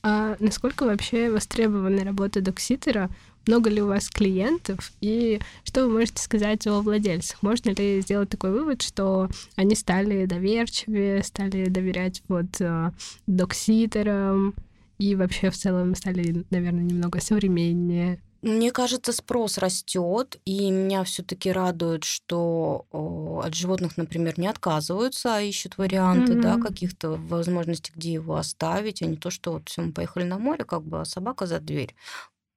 А 0.03 0.37
насколько 0.41 0.85
вообще 0.85 1.31
востребована 1.31 2.05
работа 2.05 2.41
докситера? 2.41 3.11
Много 3.47 3.71
ли 3.71 3.81
у 3.81 3.87
вас 3.87 4.09
клиентов? 4.09 4.93
И 5.01 5.41
что 5.65 5.87
вы 5.87 5.93
можете 5.99 6.21
сказать 6.23 6.67
о 6.67 6.81
владельцах? 6.81 7.43
Можно 7.43 7.71
ли 7.71 8.01
сделать 8.01 8.29
такой 8.29 8.51
вывод, 8.51 8.83
что 8.83 9.29
они 9.55 9.77
стали 9.77 10.27
доверчивее, 10.27 11.23
стали 11.23 11.69
доверять 11.69 12.23
вот 12.29 12.61
э, 12.61 12.91
докситерам 13.29 14.55
и 14.99 15.15
вообще 15.15 15.51
в 15.51 15.57
целом 15.57 15.95
стали, 15.95 16.45
наверное, 16.51 16.83
немного 16.83 17.21
современнее? 17.21 18.21
Мне 18.43 18.71
кажется, 18.71 19.13
спрос 19.13 19.59
растет, 19.59 20.39
и 20.45 20.71
меня 20.71 21.05
все-таки 21.05 21.51
радует, 21.51 22.05
что 22.05 22.87
от 22.91 23.55
животных, 23.55 23.97
например, 23.97 24.39
не 24.39 24.47
отказываются, 24.47 25.37
а 25.37 25.41
ищут 25.41 25.79
варианты, 25.79 26.35
mm-hmm. 26.35 26.43
да, 26.43 26.59
каких-то 26.59 27.13
возможностей, 27.13 27.93
где 27.95 28.13
его 28.13 28.37
оставить, 28.37 29.03
а 29.03 29.07
не 29.07 29.17
то, 29.17 29.31
что 29.31 29.53
вот 29.53 29.69
все, 29.69 29.83
мы 29.83 29.93
поехали 29.93 30.25
на 30.25 30.39
море, 30.39 30.65
как 30.65 30.83
бы, 30.83 31.01
а 31.01 31.05
собака 31.05 31.47
за 31.47 31.61
дверь. 31.61 31.95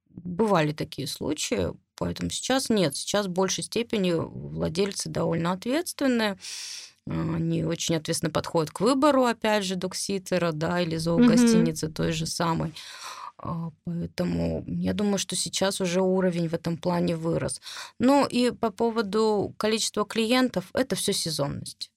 Бывали 0.09 0.73
такие 0.73 1.07
случаи, 1.07 1.73
поэтому 1.95 2.29
сейчас 2.29 2.69
нет. 2.69 2.95
Сейчас 2.95 3.27
в 3.27 3.29
большей 3.29 3.63
степени 3.63 4.11
владельцы 4.11 5.09
довольно 5.09 5.53
ответственные, 5.53 6.37
они 7.07 7.63
очень 7.63 7.95
ответственно 7.95 8.31
подходят 8.31 8.69
к 8.71 8.81
выбору, 8.81 9.25
опять 9.25 9.63
же, 9.63 9.75
докситера, 9.75 10.51
да, 10.51 10.81
или 10.81 10.97
зоогостиницы 10.97 11.87
mm-hmm. 11.87 11.93
той 11.93 12.11
же 12.11 12.27
самой. 12.27 12.73
А, 13.41 13.71
поэтому 13.85 14.63
я 14.67 14.93
думаю, 14.93 15.17
что 15.17 15.35
сейчас 15.35 15.81
уже 15.81 16.01
уровень 16.01 16.49
в 16.49 16.53
этом 16.53 16.77
плане 16.77 17.15
вырос. 17.15 17.61
Ну 17.99 18.25
и 18.25 18.51
по 18.51 18.69
поводу 18.69 19.53
количества 19.57 20.05
клиентов, 20.05 20.65
это 20.73 20.95
все 20.95 21.13
сезонность. 21.13 21.91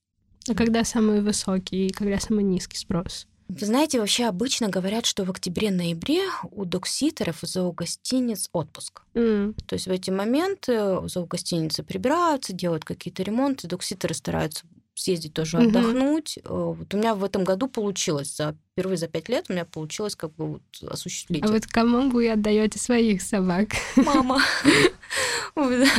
А 0.48 0.54
когда 0.54 0.84
самый 0.84 1.20
высокий 1.20 1.88
и 1.88 1.92
когда 1.92 2.18
самый 2.18 2.44
низкий 2.44 2.76
спрос? 2.76 3.26
Вы 3.48 3.66
знаете, 3.66 4.00
вообще 4.00 4.24
обычно 4.24 4.68
говорят, 4.68 5.04
что 5.04 5.24
в 5.24 5.30
октябре-ноябре 5.30 6.22
у 6.50 6.64
докситеров 6.64 7.42
и 7.42 7.46
зоогостиниц 7.46 8.48
отпуск. 8.52 9.02
Mm. 9.14 9.54
То 9.66 9.74
есть 9.74 9.86
в 9.86 9.90
эти 9.90 10.10
моменты 10.10 11.06
зоогостиницы 11.06 11.82
прибираются, 11.82 12.54
делают 12.54 12.84
какие-то 12.84 13.22
ремонты, 13.22 13.68
докситеры 13.68 14.14
стараются 14.14 14.64
съездить 15.02 15.34
тоже 15.34 15.58
mm-hmm. 15.58 15.68
отдохнуть. 15.68 16.38
Э, 16.38 16.48
вот 16.48 16.92
у 16.94 16.96
меня 16.96 17.14
в 17.14 17.24
этом 17.24 17.44
году 17.44 17.68
получилось 17.68 18.36
за 18.36 18.56
впервые 18.72 18.96
за 18.96 19.06
пять 19.06 19.28
лет 19.28 19.46
у 19.48 19.52
меня 19.52 19.64
получилось 19.64 20.16
как 20.16 20.34
бы 20.34 20.46
вот 20.52 20.90
осуществить. 20.90 21.44
А 21.44 21.48
вот 21.48 21.66
кому 21.66 22.10
вы 22.10 22.30
отдаете 22.30 22.78
своих 22.78 23.20
собак? 23.22 23.68
Мама. 23.96 24.40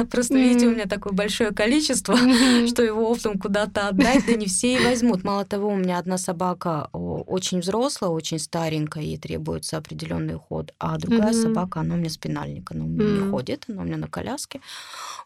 Просто, 0.12 0.36
видите, 0.36 0.68
у 0.68 0.72
меня 0.72 0.86
такое 0.86 1.14
большое 1.14 1.52
количество, 1.52 2.16
что 2.68 2.84
его 2.84 3.10
оптом 3.10 3.40
куда-то 3.40 3.88
отдать, 3.88 4.26
да 4.26 4.34
не 4.34 4.46
все 4.46 4.76
и 4.76 4.84
возьмут. 4.84 5.24
Мало 5.24 5.46
того, 5.46 5.70
у 5.70 5.76
меня 5.76 5.98
одна 5.98 6.18
собака 6.18 6.90
очень 6.94 7.60
взрослая, 7.60 8.10
очень 8.10 8.40
старенькая, 8.40 9.04
ей 9.04 9.18
требуется 9.18 9.78
определенный 9.78 10.36
уход, 10.36 10.74
а 10.80 10.98
другая 10.98 11.34
собака, 11.34 11.82
она 11.82 11.96
у 11.96 11.98
меня 11.98 12.10
спинальник, 12.10 12.72
она 12.72 12.86
у 12.86 12.88
меня 12.88 13.24
не 13.24 13.32
ходит, 13.32 13.66
она 13.68 13.82
у 13.82 13.86
меня 13.86 13.98
на 13.98 14.08
коляске. 14.08 14.62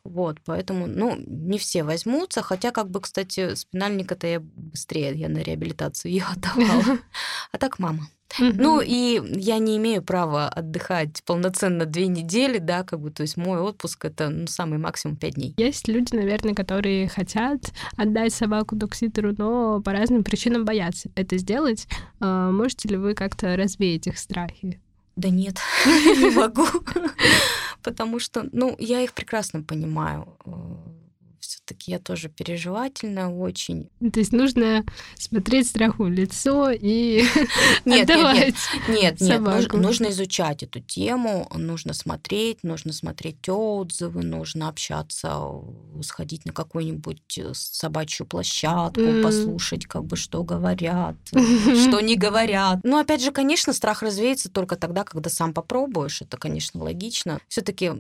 Вот, 0.04 0.38
поэтому, 0.46 0.88
ну, 0.88 1.16
не 1.18 1.58
все 1.58 1.84
возьмутся, 1.84 2.42
хотя, 2.42 2.72
как 2.72 2.90
бы, 2.90 3.02
кстати, 3.02 3.56
спинальника-то 3.56 4.28
я 4.28 4.40
быстрее, 4.40 5.14
я 5.14 5.30
на 5.30 5.40
реабилитацию 5.40 6.12
ее 6.14 6.26
отдавала. 6.26 7.00
А 7.52 7.58
так 7.58 7.80
мама. 7.80 8.08
Ну 8.40 8.82
и 8.82 9.22
я 9.40 9.58
не 9.58 9.78
имею 9.78 10.04
права 10.04 10.50
отдыхать 10.50 11.24
полноценно 11.26 11.86
две 11.86 12.08
недели, 12.08 12.60
да, 12.60 12.84
как 12.84 13.00
бы, 13.00 13.10
то 13.10 13.22
есть 13.22 13.38
мой 13.38 13.60
отпуск 13.60 14.06
это 14.06 14.30
ну, 14.30 14.48
самый 14.48 14.80
максимум 14.80 15.16
пять 15.16 15.36
дней. 15.36 15.54
Есть 15.58 15.88
люди, 15.88 16.16
наверное, 16.16 16.54
которые 16.54 17.08
хотят 17.08 17.74
отдать 17.96 18.34
собаку 18.34 18.76
докситеру, 18.76 19.34
но 19.38 19.82
по 19.82 19.92
разным 19.92 20.24
причинам 20.24 20.66
боятся 20.66 21.10
это 21.16 21.38
сделать. 21.38 21.88
А, 22.20 22.52
можете 22.52 22.90
ли 22.90 22.98
вы 22.98 23.14
как-то 23.14 23.56
развеять 23.56 24.08
их 24.08 24.18
страхи? 24.18 24.80
Да 25.16 25.30
нет, 25.30 25.58
не 25.86 26.30
могу, 26.30 26.68
потому 27.84 28.20
что, 28.20 28.48
ну, 28.52 28.76
я 28.78 29.02
их 29.02 29.14
прекрасно 29.14 29.64
понимаю 29.64 30.38
все-таки 31.68 31.92
я 31.92 32.00
тоже 32.00 32.30
переживательная 32.30 33.28
очень. 33.28 33.90
То 34.00 34.20
есть 34.20 34.32
нужно 34.32 34.86
смотреть 35.18 35.68
страху 35.68 36.06
в 36.06 36.10
лицо 36.10 36.70
и 36.72 37.24
нет, 37.86 38.10
отдавать 38.10 38.56
нет, 38.88 39.20
нет, 39.20 39.22
нет, 39.22 39.42
нет, 39.42 39.74
нужно 39.74 40.10
изучать 40.10 40.64
эту 40.64 40.80
тему, 40.80 41.48
нужно 41.54 41.94
смотреть, 41.94 42.64
нужно 42.64 42.94
смотреть 42.94 43.50
отзывы, 43.50 44.24
нужно 44.24 44.70
общаться, 44.70 45.52
сходить 46.04 46.46
на 46.46 46.54
какую-нибудь 46.54 47.38
э, 47.38 47.52
собачью 47.54 48.26
площадку, 48.26 49.02
mm. 49.02 49.24
послушать, 49.24 49.86
как 49.88 50.06
бы 50.06 50.16
что 50.16 50.44
говорят, 50.44 51.16
что 51.32 52.00
не 52.00 52.16
говорят. 52.16 52.80
Но 52.84 53.00
опять 53.00 53.22
же, 53.22 53.32
конечно, 53.32 53.74
страх 53.74 54.04
развеется 54.04 54.50
только 54.50 54.78
тогда, 54.78 55.04
когда 55.04 55.30
сам 55.30 55.54
попробуешь. 55.54 56.22
Это, 56.22 56.38
конечно, 56.38 56.82
логично. 56.82 57.40
Все-таки 57.50 57.92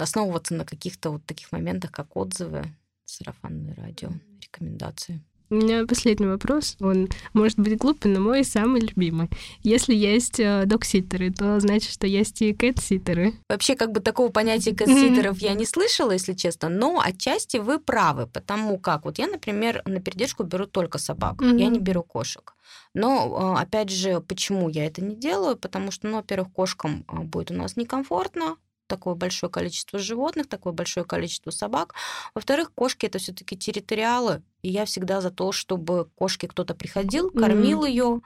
основываться 0.00 0.54
на 0.54 0.64
каких-то 0.64 1.10
вот 1.10 1.26
таких 1.26 1.52
моментах, 1.52 1.90
как 1.90 2.16
отзывы, 2.16 2.64
сарафанное 3.10 3.74
радио, 3.74 4.10
рекомендации. 4.40 5.22
У 5.50 5.56
меня 5.56 5.84
последний 5.84 6.26
вопрос. 6.26 6.76
Он 6.80 7.08
может 7.32 7.58
быть 7.58 7.76
глупый, 7.76 8.12
но 8.12 8.20
мой 8.20 8.44
самый 8.44 8.82
любимый. 8.82 9.28
Если 9.64 9.92
есть 9.92 10.38
э, 10.38 10.62
докситеры, 10.64 11.32
то 11.32 11.58
значит, 11.58 11.90
что 11.90 12.06
есть 12.06 12.40
и 12.40 12.54
кэтситеры. 12.54 13.34
Вообще, 13.48 13.74
как 13.74 13.90
бы 13.90 13.98
такого 13.98 14.28
понятия 14.30 14.72
кэтситеров 14.72 15.38
я 15.38 15.54
не 15.54 15.66
слышала, 15.66 16.12
если 16.12 16.34
честно, 16.34 16.68
но 16.68 17.00
отчасти 17.04 17.56
вы 17.56 17.80
правы, 17.80 18.28
потому 18.28 18.78
как 18.78 19.04
вот 19.04 19.18
я, 19.18 19.26
например, 19.26 19.82
на 19.86 20.00
передержку 20.00 20.44
беру 20.44 20.66
только 20.66 20.98
собак, 20.98 21.42
я 21.42 21.66
не 21.66 21.80
беру 21.80 22.04
кошек. 22.04 22.54
Но, 22.94 23.56
э, 23.56 23.60
опять 23.60 23.90
же, 23.90 24.20
почему 24.20 24.68
я 24.68 24.86
это 24.86 25.02
не 25.02 25.16
делаю? 25.16 25.56
Потому 25.56 25.90
что, 25.90 26.06
ну, 26.06 26.16
во-первых, 26.18 26.52
кошкам 26.52 27.04
э, 27.08 27.22
будет 27.22 27.50
у 27.50 27.54
нас 27.54 27.74
некомфортно, 27.74 28.56
такое 28.90 29.14
большое 29.14 29.50
количество 29.50 29.98
животных, 29.98 30.48
такое 30.48 30.72
большое 30.72 31.06
количество 31.06 31.50
собак. 31.50 31.94
Во-вторых, 32.34 32.72
кошки 32.74 33.06
это 33.06 33.18
все-таки 33.18 33.56
территориалы, 33.56 34.42
и 34.62 34.68
я 34.68 34.84
всегда 34.84 35.20
за 35.20 35.30
то, 35.30 35.52
чтобы 35.52 36.10
кошке 36.16 36.48
кто-то 36.48 36.74
приходил, 36.74 37.30
кормил 37.30 37.84
mm-hmm. 37.84 38.22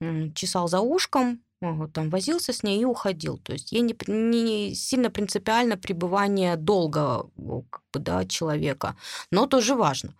ее, 0.00 0.32
чесал 0.34 0.68
за 0.68 0.80
ушком, 0.80 1.40
там 1.92 2.10
возился 2.10 2.52
с 2.52 2.62
ней 2.62 2.80
и 2.80 2.84
уходил. 2.84 3.38
То 3.38 3.52
есть 3.52 3.72
ей 3.72 3.82
не, 3.82 3.96
не 4.06 4.74
сильно 4.74 5.10
принципиально 5.10 5.76
пребывание 5.76 6.56
долго 6.56 7.30
как 7.70 7.82
бы, 7.92 8.00
да, 8.00 8.24
человека, 8.24 8.96
но 9.30 9.46
тоже 9.46 9.74
важно. 9.74 10.14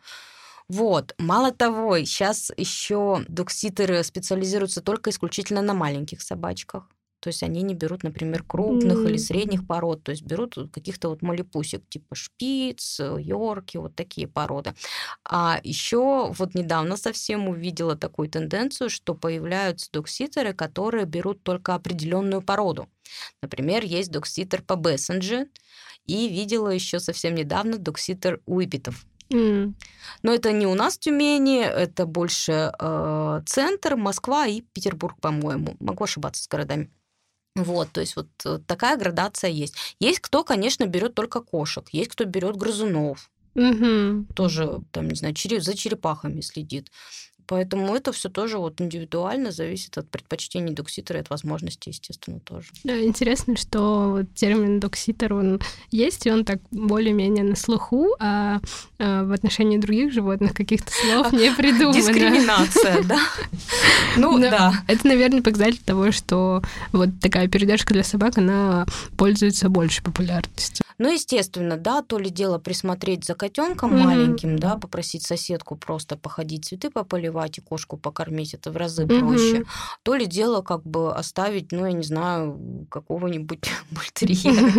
Вот. 0.69 1.15
Мало 1.19 1.53
того, 1.53 1.99
сейчас 1.99 2.51
еще 2.57 3.25
докситеры 3.29 4.03
специализируются 4.03 4.81
только 4.81 5.11
исключительно 5.11 5.63
на 5.63 5.75
маленьких 5.75 6.23
собачках. 6.23 6.89
То 7.25 7.29
есть 7.29 7.43
они 7.43 7.63
не 7.63 7.75
берут, 7.75 8.03
например, 8.03 8.43
крупных 8.43 8.99
mm. 8.99 9.09
или 9.09 9.17
средних 9.17 9.67
пород, 9.67 10.03
то 10.03 10.11
есть 10.11 10.25
берут 10.25 10.59
каких-то 10.71 11.09
вот 11.09 11.23
малипусик 11.23 11.89
типа 11.89 12.15
шпиц, 12.15 13.01
йорки, 13.01 13.79
вот 13.79 13.95
такие 13.95 14.29
породы. 14.29 14.75
А 15.27 15.59
еще 15.63 16.31
вот 16.31 16.55
недавно 16.55 16.99
совсем 16.99 17.49
увидела 17.49 17.97
такую 17.97 18.29
тенденцию, 18.29 18.91
что 18.91 19.15
появляются 19.15 19.91
докситеры, 19.91 20.53
которые 20.53 21.07
берут 21.07 21.43
только 21.43 21.75
определенную 21.75 22.43
породу. 22.43 22.91
Например, 23.41 23.83
есть 23.83 24.11
докситер 24.11 24.61
по 24.61 24.77
Бессенджи, 24.77 25.49
и 26.05 26.29
видела 26.29 26.69
еще 26.69 27.01
совсем 27.01 27.35
недавно 27.35 27.79
докситер 27.79 28.43
Уипитов. 28.45 29.07
Mm. 29.33 29.73
Но 30.23 30.35
это 30.35 30.53
не 30.53 30.67
у 30.67 30.75
нас 30.75 30.99
в 30.99 31.01
Тюмени, 31.01 31.65
это 31.65 32.05
больше 32.05 32.71
э, 32.79 33.41
центр, 33.47 33.97
Москва 33.97 34.47
и 34.47 34.61
Петербург, 34.61 35.19
по-моему. 35.23 35.75
Могу 35.81 36.05
ошибаться 36.05 36.43
с 36.43 36.49
городами. 36.49 36.91
Вот, 37.57 37.93
то 37.93 38.01
есть 38.01 38.17
вот 38.17 38.29
э, 38.45 38.59
такая 38.67 38.97
градация 38.97 39.51
есть. 39.51 39.77
Есть 40.01 40.19
кто, 40.19 40.43
конечно, 40.43 40.87
берет 40.87 41.15
только 41.15 41.41
кошек, 41.41 41.89
есть 41.93 42.11
кто 42.11 42.25
берет 42.25 42.57
грызунов, 42.57 43.31
угу. 43.55 44.27
тоже 44.35 44.81
там 44.91 45.09
не 45.09 45.15
знаю 45.15 45.35
за 45.37 45.77
черепахами 45.77 46.41
следит. 46.41 46.91
Поэтому 47.47 47.95
это 47.95 48.13
все 48.13 48.29
тоже 48.29 48.59
вот 48.59 48.81
индивидуально 48.81 49.51
зависит 49.53 49.99
от 49.99 50.09
предпочтений 50.09 50.73
докситера 50.73 51.19
и 51.19 51.23
от 51.23 51.31
возможностей, 51.31 51.91
естественно, 51.91 52.41
тоже. 52.41 52.69
Да, 52.85 53.01
интересно, 53.03 53.57
что 53.57 54.11
вот 54.11 54.35
термин 54.35 54.81
докситер, 54.81 55.35
он 55.35 55.61
есть, 55.91 56.27
и 56.27 56.31
он 56.31 56.45
так 56.45 56.61
более-менее 56.71 57.45
на 57.45 57.57
слуху, 57.57 58.15
а, 58.19 58.61
а 58.99 59.25
в 59.25 59.33
отношении 59.33 59.79
других 59.79 60.13
животных 60.13 60.55
каких-то 60.55 60.91
слов 60.91 61.33
не 61.33 61.51
придумано. 61.57 61.95
Дискриминация, 61.95 63.03
да? 63.03 63.19
Ну, 64.17 64.39
да. 64.39 64.73
Это, 64.87 65.09
наверное, 65.09 65.43
показатель 65.43 65.81
того, 65.85 66.13
что 66.13 66.63
вот 66.93 67.09
такая 67.21 67.49
передержка 67.49 67.93
для 67.95 68.05
собак, 68.05 68.39
она 68.39 68.87
пользуется 69.17 69.69
большей 69.69 70.05
популярностью. 70.05 70.85
Ну, 70.99 71.13
естественно, 71.13 71.77
да, 71.77 72.03
то 72.03 72.19
ли 72.19 72.31
дело 72.31 72.59
присмотреть 72.59 73.25
за 73.25 73.35
котенком 73.35 73.99
маленьким, 73.99 74.59
да, 74.59 74.77
попросить 74.77 75.25
соседку 75.25 75.75
просто 75.75 76.17
походить 76.17 76.67
цветы 76.67 76.91
пополивать, 76.91 77.34
поливать 77.35 77.59
и 77.59 77.61
кошку 77.61 77.97
покормить, 77.97 78.55
это 78.55 78.71
в 78.71 78.77
разы 78.77 79.07
проще. 79.07 79.61
Угу. 79.61 79.69
То 80.03 80.15
ли 80.15 80.27
дело 80.27 80.63
как 80.63 80.83
бы 80.85 81.13
оставить, 81.13 81.73
ну, 81.73 81.87
я 81.87 81.93
не 81.93 82.05
знаю, 82.05 82.87
какого-нибудь 82.91 83.71
бультерьера, 83.91 84.73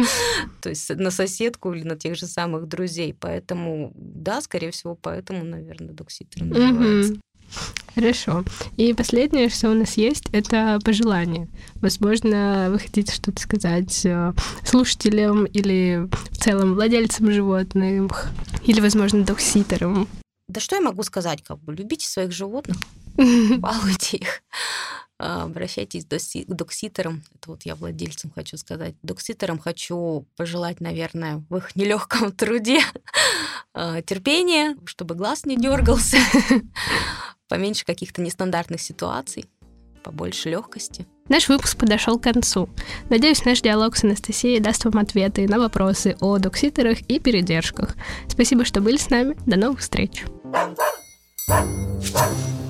то 0.61 0.69
есть 0.69 0.95
на 0.95 1.11
соседку 1.11 1.73
или 1.73 1.83
на 1.83 1.95
тех 1.95 2.15
же 2.15 2.25
самых 2.25 2.67
друзей. 2.67 3.13
Поэтому, 3.13 3.91
да, 3.95 4.41
скорее 4.41 4.71
всего, 4.71 4.95
поэтому, 4.95 5.43
наверное, 5.43 5.93
докситер 5.93 6.43
называется. 6.43 7.15
Хорошо. 7.93 8.43
И 8.75 8.93
последнее, 8.93 9.49
что 9.49 9.69
у 9.69 9.73
нас 9.73 9.97
есть, 9.97 10.25
это 10.31 10.79
пожелания. 10.83 11.47
Возможно, 11.75 12.67
вы 12.71 12.79
хотите 12.79 13.13
что-то 13.13 13.39
сказать 13.39 14.05
э, 14.05 14.33
слушателям 14.65 15.45
или 15.45 16.09
в 16.31 16.37
целом 16.37 16.73
владельцам 16.73 17.31
животных, 17.31 18.31
или, 18.65 18.81
возможно, 18.81 19.23
докситерам. 19.23 20.07
Да 20.47 20.59
что 20.61 20.75
я 20.75 20.81
могу 20.81 21.03
сказать? 21.03 21.41
Как 21.43 21.59
бы 21.59 21.73
любите 21.73 22.07
своих 22.07 22.31
животных, 22.31 22.77
балуйте 23.57 24.17
их, 24.17 24.43
а, 25.19 25.43
обращайтесь 25.43 26.05
к 26.05 26.53
докситерам. 26.53 27.23
Это 27.33 27.51
вот 27.51 27.63
я 27.63 27.75
владельцам 27.75 28.31
хочу 28.33 28.57
сказать. 28.57 28.95
Докситерам 29.01 29.57
хочу 29.57 30.25
пожелать, 30.35 30.81
наверное, 30.81 31.43
в 31.49 31.57
их 31.57 31.75
нелегком 31.75 32.31
труде 32.35 32.81
а, 33.73 34.01
терпения, 34.01 34.77
чтобы 34.85 35.15
глаз 35.15 35.45
не 35.45 35.57
дергался, 35.57 36.17
поменьше 37.47 37.85
каких-то 37.85 38.21
нестандартных 38.21 38.81
ситуаций, 38.81 39.45
побольше 40.03 40.49
легкости. 40.49 41.07
Наш 41.27 41.49
выпуск 41.49 41.77
подошел 41.79 42.19
к 42.19 42.23
концу. 42.23 42.69
Надеюсь, 43.09 43.45
наш 43.45 43.61
диалог 43.61 43.95
с 43.95 44.03
Анастасией 44.03 44.59
даст 44.59 44.85
вам 44.85 44.99
ответы 44.99 45.47
на 45.47 45.57
вопросы 45.57 46.15
о 46.19 46.37
докситерах 46.37 47.01
и 47.01 47.19
передержках. 47.19 47.95
Спасибо, 48.27 48.63
что 48.63 48.79
были 48.79 48.97
с 48.97 49.09
нами. 49.09 49.35
До 49.47 49.57
новых 49.57 49.79
встреч. 49.79 50.23
Thank 50.51 50.79
you. 52.59 52.64